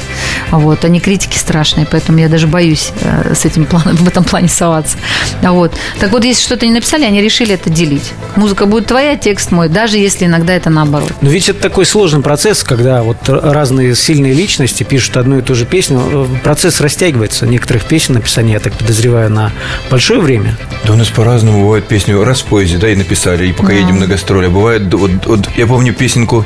вот, 0.51 0.85
они 0.85 1.01
критики 1.01 1.39
страшные, 1.39 1.87
поэтому 1.89 2.19
я 2.19 2.29
даже 2.29 2.47
боюсь 2.47 2.91
э, 3.01 3.35
с 3.35 3.45
этим 3.45 3.65
планом, 3.65 3.97
в 3.97 4.09
этом 4.09 4.25
плане 4.25 4.49
соваться, 4.49 4.97
А 5.43 5.53
вот. 5.53 5.73
Так 6.01 6.11
вот, 6.11 6.25
если 6.25 6.43
что-то 6.43 6.67
не 6.67 6.73
написали, 6.73 7.05
они 7.05 7.21
решили 7.23 7.55
это 7.55 7.71
делить. 7.71 8.13
Музыка 8.37 8.67
будет 8.67 8.87
твоя, 8.87 9.17
текст 9.17 9.53
мой, 9.53 9.69
даже 9.69 9.99
если 9.99 10.27
иногда 10.27 10.53
это 10.53 10.69
наоборот. 10.71 11.13
Но 11.21 11.31
ведь 11.31 11.49
это 11.49 11.61
такой 11.61 11.87
сложный 11.87 12.21
процесс, 12.21 12.34
когда 12.65 13.03
вот 13.03 13.17
разные 13.29 13.95
сильные 13.95 14.35
личности 14.35 14.83
пишут 14.83 15.17
одну 15.17 15.39
и 15.39 15.43
ту 15.43 15.55
же 15.55 15.67
песню. 15.67 16.01
Э, 16.01 16.27
Процесс 16.43 16.81
растягивается. 16.81 17.47
Некоторых 17.47 17.85
песен 17.85 18.15
написания, 18.15 18.55
я 18.55 18.61
так 18.61 18.73
подозреваю, 18.75 19.31
на 19.31 19.53
большое 19.91 20.21
время. 20.21 20.57
Да 20.85 20.93
у 20.93 20.97
нас 20.97 21.09
по-разному 21.09 21.63
бывает 21.63 21.87
песню 21.87 22.23
раз 22.25 22.41
в 22.41 22.47
поезде, 22.47 22.79
да, 22.79 22.89
и 22.89 22.97
написали, 22.97 23.47
и 23.47 23.53
пока 23.53 23.73
едем 23.73 23.99
на 23.99 24.07
гастроли. 24.07 24.47
А 24.47 24.51
бывает, 24.51 24.93
вот, 24.93 25.27
вот 25.27 25.49
я 25.57 25.67
помню 25.67 25.95
песенку 25.95 26.45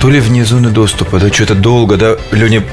то 0.00 0.08
ли 0.08 0.18
вне 0.18 0.44
зоны 0.44 0.70
доступа, 0.70 1.18
да, 1.18 1.30
что-то 1.30 1.54
долго, 1.54 1.96
да, 1.96 2.16
Леня 2.32 2.64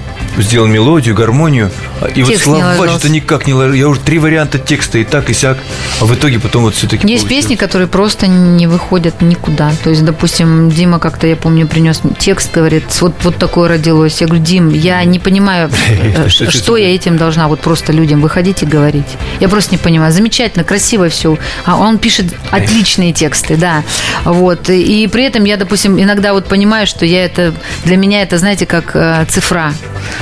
сделал 0.41 0.67
мелодию, 0.67 1.15
гармонию, 1.15 1.71
а- 2.02 2.08
и 2.08 2.23
вот 2.23 2.32
Текст 2.32 2.47
не 2.47 2.54
слова 2.54 2.88
что-то 2.88 3.10
никак 3.10 3.47
не 3.47 3.54
ложил. 3.54 3.73
Я 3.73 3.88
уже 3.88 4.00
три 4.00 4.19
варианта 4.19 4.60
текста, 4.60 4.97
и 4.97 5.04
так, 5.04 5.30
и 5.30 5.34
сяк, 5.34 5.58
а 6.02 6.06
в 6.06 6.13
итоге 6.13 6.39
потом 6.39 6.63
вот 6.63 6.76
все-таки 6.76 7.08
Есть 7.08 7.28
песни, 7.28 7.56
которые 7.56 7.88
просто 7.88 8.28
не 8.28 8.67
выходят 8.67 9.21
никуда. 9.21 9.71
То 9.84 9.89
есть, 9.89 10.04
допустим, 10.04 10.69
Дима 10.69 11.00
как-то, 11.00 11.28
я 11.28 11.36
помню, 11.36 11.67
принес 11.67 12.02
текст, 12.19 12.54
говорит, 12.54 12.84
вот, 13.02 13.13
вот 13.23 13.38
такое 13.38 13.69
родилось. 13.69 14.21
Я 14.21 14.28
говорю, 14.28 14.43
Дим, 14.43 14.69
я 14.69 15.04
не 15.04 15.19
понимаю, 15.19 15.69
э, 15.89 16.28
что 16.30 16.78
я 16.78 16.93
этим 16.93 17.17
должна 17.17 17.47
вот 17.47 17.62
просто 17.62 17.93
людям 17.93 18.21
выходить 18.21 18.63
и 18.63 18.65
говорить. 18.65 19.08
Я 19.39 19.47
просто 19.50 19.71
не 19.71 19.78
понимаю. 19.78 20.12
Замечательно, 20.12 20.63
красиво 20.63 21.10
все. 21.10 21.38
А 21.65 21.77
он 21.77 21.98
пишет 21.98 22.33
отличные 22.52 23.13
тексты, 23.13 23.56
да. 23.56 23.83
Вот. 24.25 24.69
И 24.69 24.98
и 24.98 25.08
при 25.08 25.23
этом 25.23 25.44
я, 25.44 25.58
допустим, 25.58 26.02
иногда 26.02 26.33
вот 26.33 26.46
понимаю, 26.48 26.88
что 26.88 27.06
я 27.06 27.25
это, 27.25 27.54
для 27.85 27.98
меня 27.98 28.23
это, 28.23 28.38
знаете, 28.38 28.65
как 28.65 28.96
э, 28.96 29.25
цифра. 29.29 29.73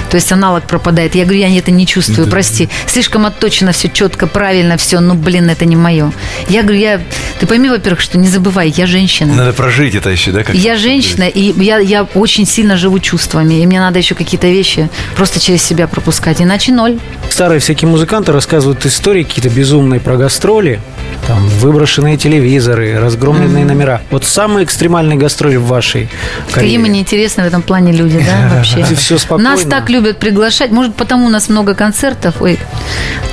То 0.09 0.15
есть 0.15 0.31
аналог 0.31 0.63
пропадает. 0.63 1.15
Я 1.15 1.23
говорю, 1.23 1.39
я 1.39 1.57
это 1.57 1.71
не 1.71 1.85
чувствую, 1.85 2.27
прости. 2.27 2.69
Слишком 2.87 3.25
отточено 3.25 3.71
все 3.71 3.89
четко, 3.89 4.27
правильно 4.27 4.77
все. 4.77 4.99
Ну, 4.99 5.13
блин, 5.13 5.49
это 5.49 5.65
не 5.65 5.75
мое. 5.75 6.11
Я 6.49 6.61
говорю, 6.63 6.79
я... 6.79 7.01
Ты 7.39 7.47
пойми, 7.47 7.69
во-первых, 7.69 8.01
что 8.01 8.17
не 8.17 8.27
забывай, 8.27 8.73
я 8.75 8.85
женщина. 8.87 9.33
Надо 9.33 9.53
прожить 9.53 9.95
это 9.95 10.09
еще, 10.09 10.31
да? 10.31 10.43
как 10.43 10.55
Я 10.55 10.77
женщина, 10.77 11.23
и 11.23 11.53
я, 11.63 11.79
я 11.79 12.03
очень 12.03 12.45
сильно 12.45 12.77
живу 12.77 12.99
чувствами, 12.99 13.55
и 13.55 13.65
мне 13.65 13.79
надо 13.79 13.99
еще 13.99 14.15
какие-то 14.15 14.47
вещи 14.47 14.89
просто 15.15 15.39
через 15.39 15.63
себя 15.63 15.87
пропускать, 15.87 16.41
иначе 16.41 16.71
ноль. 16.71 16.97
старые 17.29 17.59
всякие 17.59 17.89
музыканты 17.89 18.31
рассказывают 18.31 18.85
истории 18.85 19.23
какие-то 19.23 19.49
безумные 19.49 19.99
про 19.99 20.17
гастроли. 20.17 20.79
Там 21.27 21.47
выброшенные 21.47 22.17
телевизоры, 22.17 22.99
разгромленные 22.99 23.65
номера. 23.65 24.01
Вот 24.11 24.25
самые 24.25 24.63
экстремальные 24.65 25.17
гастроли 25.17 25.55
в 25.55 25.65
вашей 25.65 26.07
Какие 26.47 26.53
карьере. 26.53 26.79
мы 26.79 26.89
неинтересны 26.89 27.43
в 27.43 27.47
этом 27.47 27.61
плане 27.63 27.91
люди, 27.93 28.19
да, 28.19 28.55
вообще? 28.55 28.83
Все 28.95 29.17
спокойно. 29.17 29.51
Нас 29.51 29.61
так 29.61 29.89
любят 29.95 30.17
приглашать. 30.17 30.71
Может, 30.71 30.95
потому 30.95 31.25
у 31.27 31.29
нас 31.29 31.49
много 31.49 31.73
концертов. 31.73 32.41
Ой, 32.41 32.59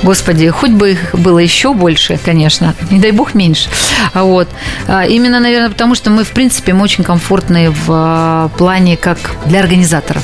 господи, 0.01 0.49
хоть 0.49 0.71
бы 0.71 0.91
их 0.91 1.13
было 1.13 1.39
еще 1.39 1.73
больше, 1.73 2.19
конечно. 2.23 2.73
Не 2.91 2.99
дай 2.99 3.11
бог 3.11 3.33
меньше. 3.35 3.69
А 4.13 4.23
Вот. 4.23 4.47
А, 4.87 5.05
Именно, 5.05 5.39
наверное, 5.39 5.69
потому 5.69 5.95
что 5.95 6.09
мы, 6.09 6.23
в 6.23 6.31
принципе, 6.31 6.73
мы 6.73 6.83
очень 6.83 7.03
комфортные 7.03 7.69
в 7.69 7.85
а, 7.89 8.49
плане 8.57 8.97
как 8.97 9.17
для 9.45 9.59
организаторов. 9.59 10.23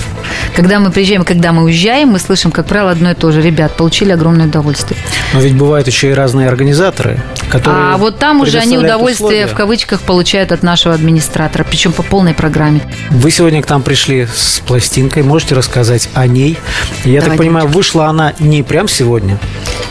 Когда 0.56 0.80
мы 0.80 0.92
приезжаем, 0.92 1.24
когда 1.24 1.52
мы 1.52 1.64
уезжаем, 1.64 2.10
мы 2.10 2.20
слышим, 2.20 2.52
как 2.52 2.66
правило, 2.66 2.92
одно 2.92 3.12
и 3.12 3.14
то 3.14 3.32
же. 3.32 3.42
Ребят, 3.42 3.76
получили 3.76 4.12
огромное 4.12 4.48
удовольствие. 4.48 5.00
Но 5.34 5.40
ведь 5.42 5.56
бывают 5.56 5.88
еще 5.88 6.10
и 6.10 6.14
разные 6.14 6.48
организаторы, 6.48 7.20
которые 7.50 7.94
А 7.94 7.98
вот 7.98 8.18
там 8.20 8.42
уже 8.42 8.58
они 8.58 8.78
удовольствие 8.78 9.28
условия. 9.28 9.48
в 9.48 9.54
кавычках 9.56 10.02
получают 10.02 10.52
от 10.52 10.64
нашего 10.64 10.96
администратора, 10.96 11.64
причем 11.64 11.92
по 11.92 12.04
полной 12.04 12.34
программе. 12.34 12.82
Вы 13.10 13.32
сегодня 13.32 13.62
к 13.62 13.70
нам 13.70 13.84
пришли 13.84 14.28
с 14.34 14.62
пластинкой. 14.66 15.24
Можете 15.24 15.56
рассказать 15.56 16.10
о 16.14 16.26
ней? 16.30 16.58
Я 17.04 17.22
так 17.22 17.30
Давайте. 17.32 17.44
понимаю, 17.44 17.68
вышла 17.68 18.08
она 18.08 18.34
не 18.40 18.64
прям 18.64 18.88
сегодня, 18.88 19.38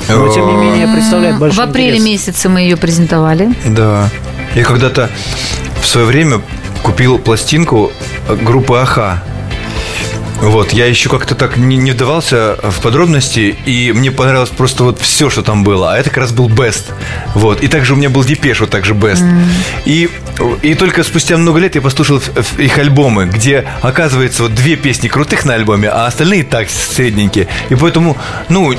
но 0.08 0.28
тем 0.32 0.46
не 0.48 0.54
менее 0.54 0.88
представляет 0.88 1.38
большой 1.38 1.66
в 1.66 1.68
апреле 1.68 1.96
интерес. 1.98 2.04
месяце 2.04 2.48
мы 2.48 2.60
ее 2.60 2.76
презентовали. 2.76 3.54
Да. 3.66 4.08
Я 4.54 4.64
когда-то 4.64 5.10
в 5.82 5.86
свое 5.86 6.06
время 6.06 6.40
купил 6.82 7.18
пластинку 7.18 7.92
группы 8.42 8.76
Аха. 8.76 9.22
Вот, 10.40 10.72
я 10.72 10.86
еще 10.86 11.08
как-то 11.08 11.34
так 11.34 11.56
не, 11.56 11.76
не 11.76 11.90
вдавался 11.90 12.56
в 12.62 12.80
подробности, 12.80 13.56
и 13.66 13.92
мне 13.92 14.12
понравилось 14.12 14.50
просто 14.50 14.84
вот 14.84 15.00
все, 15.00 15.30
что 15.30 15.42
там 15.42 15.64
было. 15.64 15.92
А 15.92 15.98
это 15.98 16.10
как 16.10 16.18
раз 16.18 16.32
был 16.32 16.48
Best. 16.48 16.92
Вот. 17.34 17.60
И 17.62 17.66
также 17.68 17.94
у 17.94 17.96
меня 17.96 18.08
был 18.08 18.22
Депеш, 18.24 18.60
вот 18.60 18.70
также 18.70 18.94
Best. 18.94 19.24
И, 19.84 20.08
и 20.62 20.74
только 20.74 21.02
спустя 21.02 21.36
много 21.38 21.58
лет 21.58 21.74
я 21.74 21.80
послушал 21.80 22.22
их 22.56 22.78
альбомы, 22.78 23.26
где, 23.26 23.66
оказывается, 23.82 24.44
вот 24.44 24.54
две 24.54 24.76
песни 24.76 25.08
крутых 25.08 25.44
на 25.44 25.54
альбоме, 25.54 25.88
а 25.88 26.06
остальные 26.06 26.44
так 26.44 26.68
средненькие. 26.70 27.48
И 27.68 27.74
поэтому, 27.74 28.16
ну, 28.48 28.74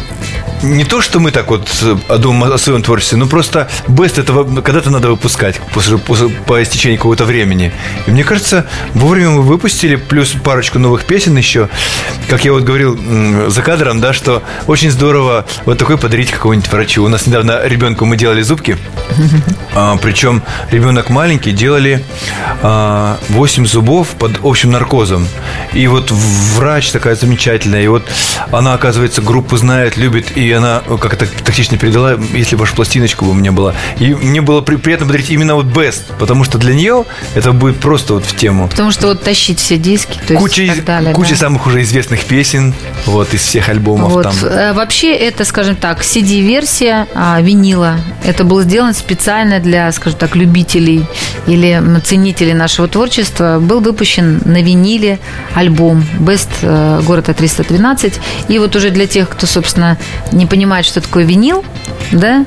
не 0.63 0.83
то, 0.85 1.01
что 1.01 1.19
мы 1.19 1.31
так 1.31 1.49
вот 1.49 1.69
э, 1.81 2.17
думаем 2.17 2.53
о 2.53 2.57
своем 2.57 2.81
творчестве, 2.83 3.17
но 3.17 3.27
просто 3.27 3.69
Best 3.87 4.19
это 4.19 4.33
во- 4.33 4.61
когда-то 4.61 4.89
надо 4.91 5.09
выпускать 5.09 5.59
после, 5.73 5.97
после- 5.97 6.29
по 6.29 6.61
истечении 6.61 6.97
какого-то 6.97 7.25
времени. 7.25 7.71
И 8.07 8.11
мне 8.11 8.23
кажется, 8.23 8.65
вовремя 8.93 9.29
мы 9.31 9.41
выпустили, 9.41 9.95
плюс 9.97 10.31
парочку 10.43 10.79
новых 10.79 11.05
песен 11.05 11.37
еще. 11.37 11.48
Как 12.29 12.45
я 12.45 12.51
вот 12.53 12.63
говорил 12.63 13.49
за 13.49 13.61
кадром, 13.61 13.99
да, 14.01 14.13
что 14.13 14.43
очень 14.67 14.91
здорово 14.91 15.45
вот 15.65 15.77
такой 15.77 15.97
подарить 15.97 16.31
какому-нибудь 16.31 16.71
врачу. 16.71 17.03
У 17.03 17.07
нас 17.07 17.25
недавно 17.25 17.61
ребенку 17.65 18.05
мы 18.05 18.17
делали 18.17 18.41
зубки, 18.41 18.77
а, 19.75 19.97
причем 19.97 20.43
ребенок 20.71 21.09
маленький, 21.09 21.51
делали 21.51 22.03
а, 22.61 23.17
8 23.29 23.65
зубов 23.65 24.09
под 24.09 24.39
общим 24.43 24.71
наркозом. 24.71 25.27
И 25.73 25.87
вот 25.87 26.11
врач 26.11 26.91
такая 26.91 27.15
замечательная, 27.15 27.81
и 27.83 27.87
вот 27.87 28.03
она, 28.51 28.73
оказывается, 28.73 29.21
группу 29.21 29.57
знает, 29.57 29.97
любит, 29.97 30.37
и 30.37 30.51
она 30.51 30.81
э, 30.87 30.97
как 30.97 31.13
это 31.13 31.27
тактично 31.27 31.77
передала, 31.77 32.15
если 32.33 32.55
вашу 32.55 32.75
пластиночку 32.75 33.25
бы 33.25 33.31
у 33.31 33.33
меня 33.33 33.51
была. 33.51 33.73
И 33.99 34.13
мне 34.13 34.41
было 34.41 34.61
при- 34.61 34.75
приятно 34.77 35.05
подарить 35.05 35.29
именно 35.29 35.55
вот 35.55 35.65
Best, 35.65 36.01
потому 36.19 36.43
что 36.43 36.57
для 36.57 36.73
нее 36.73 37.05
это 37.35 37.51
будет 37.51 37.79
просто 37.79 38.15
вот 38.15 38.25
в 38.25 38.35
тему. 38.35 38.67
Потому 38.67 38.91
что 38.91 39.07
вот 39.07 39.23
тащить 39.23 39.59
все 39.59 39.77
диски, 39.77 40.19
то 40.27 40.33
есть 40.33 40.41
Куча, 40.43 40.63
и 40.63 40.67
так 40.69 40.85
далее. 40.85 41.13
куча 41.13 41.31
да. 41.31 41.35
Самых 41.39 41.65
уже 41.67 41.81
известных 41.81 42.23
песен, 42.25 42.73
вот, 43.05 43.33
из 43.33 43.41
всех 43.41 43.69
альбомов 43.69 44.11
Вот. 44.11 44.23
там. 44.23 44.33
э, 44.43 44.73
Вообще 44.73 45.13
это, 45.15 45.45
скажем 45.45 45.75
так, 45.75 46.01
CD-версия 46.01 47.07
а, 47.15 47.39
винила. 47.41 47.95
Это 48.23 48.43
было 48.43 48.61
сделано 48.63 48.93
специально 48.93 49.59
для, 49.59 49.91
скажем 49.91 50.19
так, 50.19 50.35
любителей 50.35 51.05
или 51.47 51.81
ценителей 52.03 52.53
нашего 52.53 52.87
творчества. 52.87 53.57
Был 53.59 53.79
выпущен 53.79 54.41
на 54.45 54.61
виниле 54.61 55.19
альбом 55.55 56.05
Best 56.19 56.49
э, 56.61 57.01
города 57.05 57.33
312. 57.33 58.19
И 58.49 58.59
вот 58.59 58.75
уже 58.75 58.89
для 58.89 59.07
тех, 59.07 59.29
кто, 59.29 59.47
собственно, 59.47 59.97
не 60.31 60.45
понимает, 60.45 60.85
что 60.85 60.99
такое 61.01 61.23
винил, 61.23 61.63
да, 62.11 62.45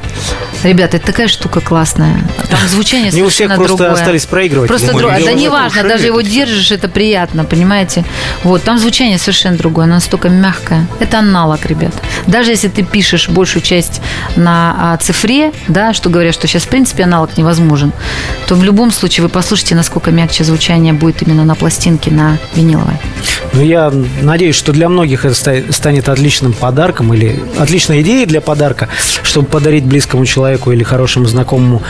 ребята, 0.64 0.99
это 0.99 1.07
такая 1.07 1.28
штука 1.28 1.61
классная. 1.61 2.16
Там 2.51 2.61
звучание 2.68 3.11
Не 3.11 3.22
у 3.22 3.28
всех 3.28 3.49
совершенно 3.49 3.57
просто 3.57 3.76
другое. 3.78 3.93
остались 3.95 4.26
проигрыватели. 4.26 4.68
Просто 4.68 4.93
друг- 4.93 5.11
Да 5.11 5.18
это 5.18 5.32
не 5.32 5.49
важно, 5.49 5.78
ушами, 5.80 5.88
даже 5.88 6.07
его 6.07 6.20
держишь, 6.20 6.70
это 6.72 6.88
приятно, 6.88 7.45
понимаете? 7.45 8.05
Вот, 8.45 8.62
там 8.62 8.78
звучание 8.83 9.18
совершенно 9.18 9.57
другое, 9.57 9.85
оно 9.85 9.95
настолько 9.95 10.28
мягкое. 10.28 10.87
Это 11.01 11.20
аналог, 11.20 11.64
ребят. 11.66 11.95
Даже 12.26 12.51
если 12.51 12.68
ты 12.68 12.83
пишешь 12.83 13.28
большую 13.28 13.62
часть 13.62 14.01
на 14.37 14.76
а, 14.78 14.97
цифре, 14.99 15.53
да, 15.68 15.95
что 15.95 16.11
говорят, 16.11 16.35
что 16.35 16.47
сейчас, 16.47 16.64
в 16.64 16.68
принципе, 16.68 17.05
аналог 17.05 17.37
невозможен, 17.39 17.93
то 18.47 18.55
в 18.55 18.64
любом 18.64 18.91
случае 18.91 19.22
вы 19.22 19.28
послушайте, 19.28 19.74
насколько 19.74 20.11
мягче 20.11 20.45
звучание 20.45 20.93
будет 20.93 21.22
именно 21.22 21.45
на 21.45 21.55
пластинке, 21.55 22.11
на 22.11 22.39
виниловой. 22.55 22.97
Ну, 23.53 23.62
я 23.62 23.93
надеюсь, 24.22 24.57
что 24.57 24.72
для 24.72 24.89
многих 24.89 25.24
это 25.24 25.35
ста- 25.35 25.72
станет 25.72 26.09
отличным 26.09 26.53
подарком 26.53 27.12
или 27.14 27.43
отличной 27.59 28.03
идеей 28.03 28.26
для 28.26 28.41
подарка, 28.41 28.89
чтобы 29.22 29.47
подарить 29.47 29.85
близкому 29.85 30.26
человеку 30.26 30.72
или 30.72 30.83
хорошему 30.83 31.26
знакомому. 31.26 31.83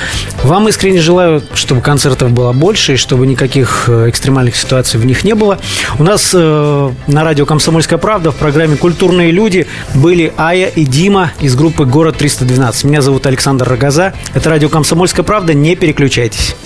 Вам 0.42 0.68
искренне 0.68 1.00
желаю, 1.00 1.42
чтобы 1.54 1.80
концертов 1.80 2.32
было 2.32 2.52
больше 2.52 2.94
и 2.94 2.96
чтобы 2.96 3.26
никаких 3.26 3.84
э, 3.88 4.08
экстремальных 4.08 4.56
ситуаций 4.56 4.98
в 4.98 5.06
них 5.06 5.24
не 5.24 5.34
было. 5.34 5.58
У 5.98 6.02
нас 6.02 6.32
э, 6.34 6.81
на 7.06 7.24
радио 7.24 7.46
«Комсомольская 7.46 7.98
правда» 7.98 8.30
в 8.30 8.36
программе 8.36 8.76
«Культурные 8.76 9.30
люди» 9.30 9.66
были 9.94 10.32
Ая 10.36 10.66
и 10.66 10.84
Дима 10.84 11.32
из 11.40 11.54
группы 11.54 11.84
«Город 11.84 12.16
312». 12.20 12.86
Меня 12.86 13.02
зовут 13.02 13.26
Александр 13.26 13.68
Рогоза. 13.68 14.14
Это 14.34 14.50
радио 14.50 14.68
«Комсомольская 14.68 15.24
правда». 15.24 15.54
Не 15.54 15.76
переключайтесь. 15.76 16.56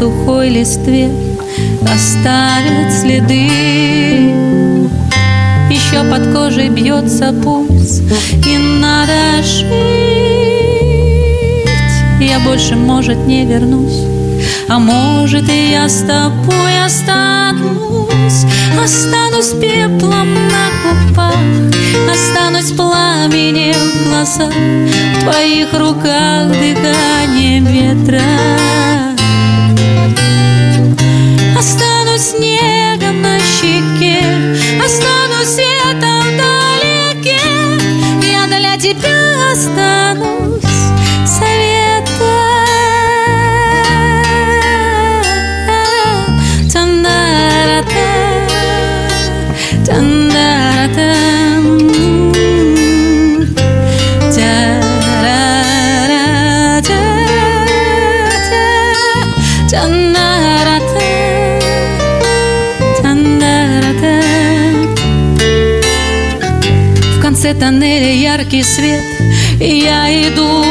Сухой 0.00 0.48
листве 0.48 1.10
оставит 1.82 2.90
следы. 2.90 3.50
Еще 5.68 6.02
под 6.10 6.32
кожей 6.32 6.70
бьется 6.70 7.34
пульс 7.44 8.00
И 8.46 8.56
надо 8.56 9.42
жить. 9.42 9.68
Я 12.18 12.40
больше, 12.40 12.76
может, 12.76 13.18
не 13.26 13.44
вернусь 13.44 14.06
А 14.68 14.78
может, 14.78 15.48
и 15.50 15.70
я 15.72 15.88
с 15.88 16.00
тобой 16.00 16.82
останусь. 16.84 18.46
Останусь 18.82 19.52
пеплом 19.60 20.34
на 20.34 20.70
губах 20.82 21.34
Останусь 22.10 22.72
пламенем 22.72 23.74
в 23.74 24.08
глазах 24.08 24.54
В 24.54 25.22
твоих 25.22 25.72
руках 25.74 26.48
дыханием 26.48 27.66
ветра 27.66 29.09
тебя 39.00 39.52
останусь 39.52 40.29
Конце 67.50 67.66
тоннеля 67.66 68.12
яркий 68.12 68.62
свет, 68.62 69.02
и 69.60 69.78
я 69.78 70.08
иду, 70.08 70.62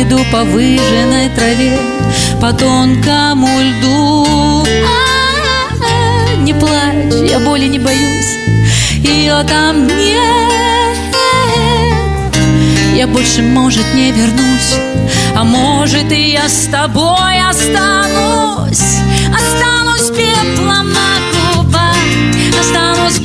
иду 0.00 0.24
по 0.30 0.44
выжженной 0.44 1.28
траве, 1.30 1.76
по 2.40 2.52
тонкому 2.52 3.48
льду. 3.60 4.64
А-а-а, 4.64 6.36
Не 6.42 6.54
плачь, 6.54 7.28
я 7.28 7.40
боли 7.40 7.66
не 7.66 7.80
боюсь, 7.80 8.36
ее 8.98 9.42
там 9.48 9.88
нет. 9.88 10.98
Я 12.94 13.08
больше, 13.08 13.42
может, 13.42 13.94
не 13.94 14.12
вернусь, 14.12 14.76
а 15.34 15.42
может, 15.42 16.12
и 16.12 16.30
я 16.30 16.48
с 16.48 16.68
тобой 16.70 17.40
останусь. 17.50 19.00
Останусь 19.34 20.10
пеплом 20.16 20.88
на 20.92 21.56
губах, 21.56 21.96
останусь 22.60 23.18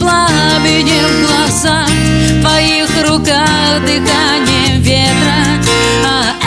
пламенем 0.68 1.08
в 1.08 1.28
глазах, 1.28 1.90
в 1.90 2.42
твоих 2.42 2.90
руках 3.10 3.82
дыхание 3.82 4.80
ветра. 4.80 5.64
А, 6.06 6.47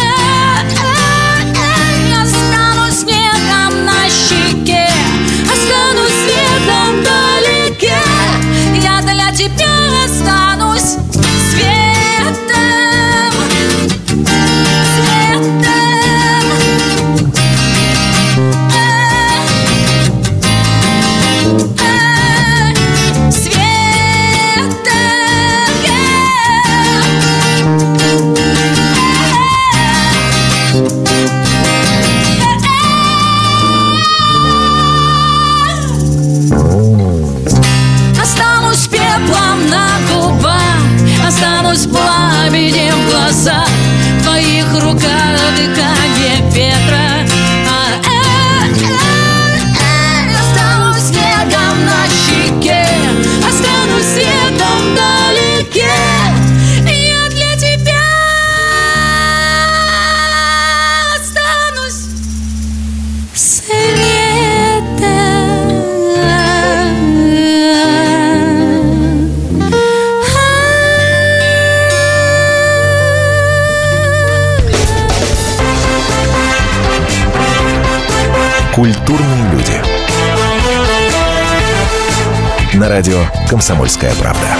«Комсомольская 83.70 84.12
правда». 84.16 84.59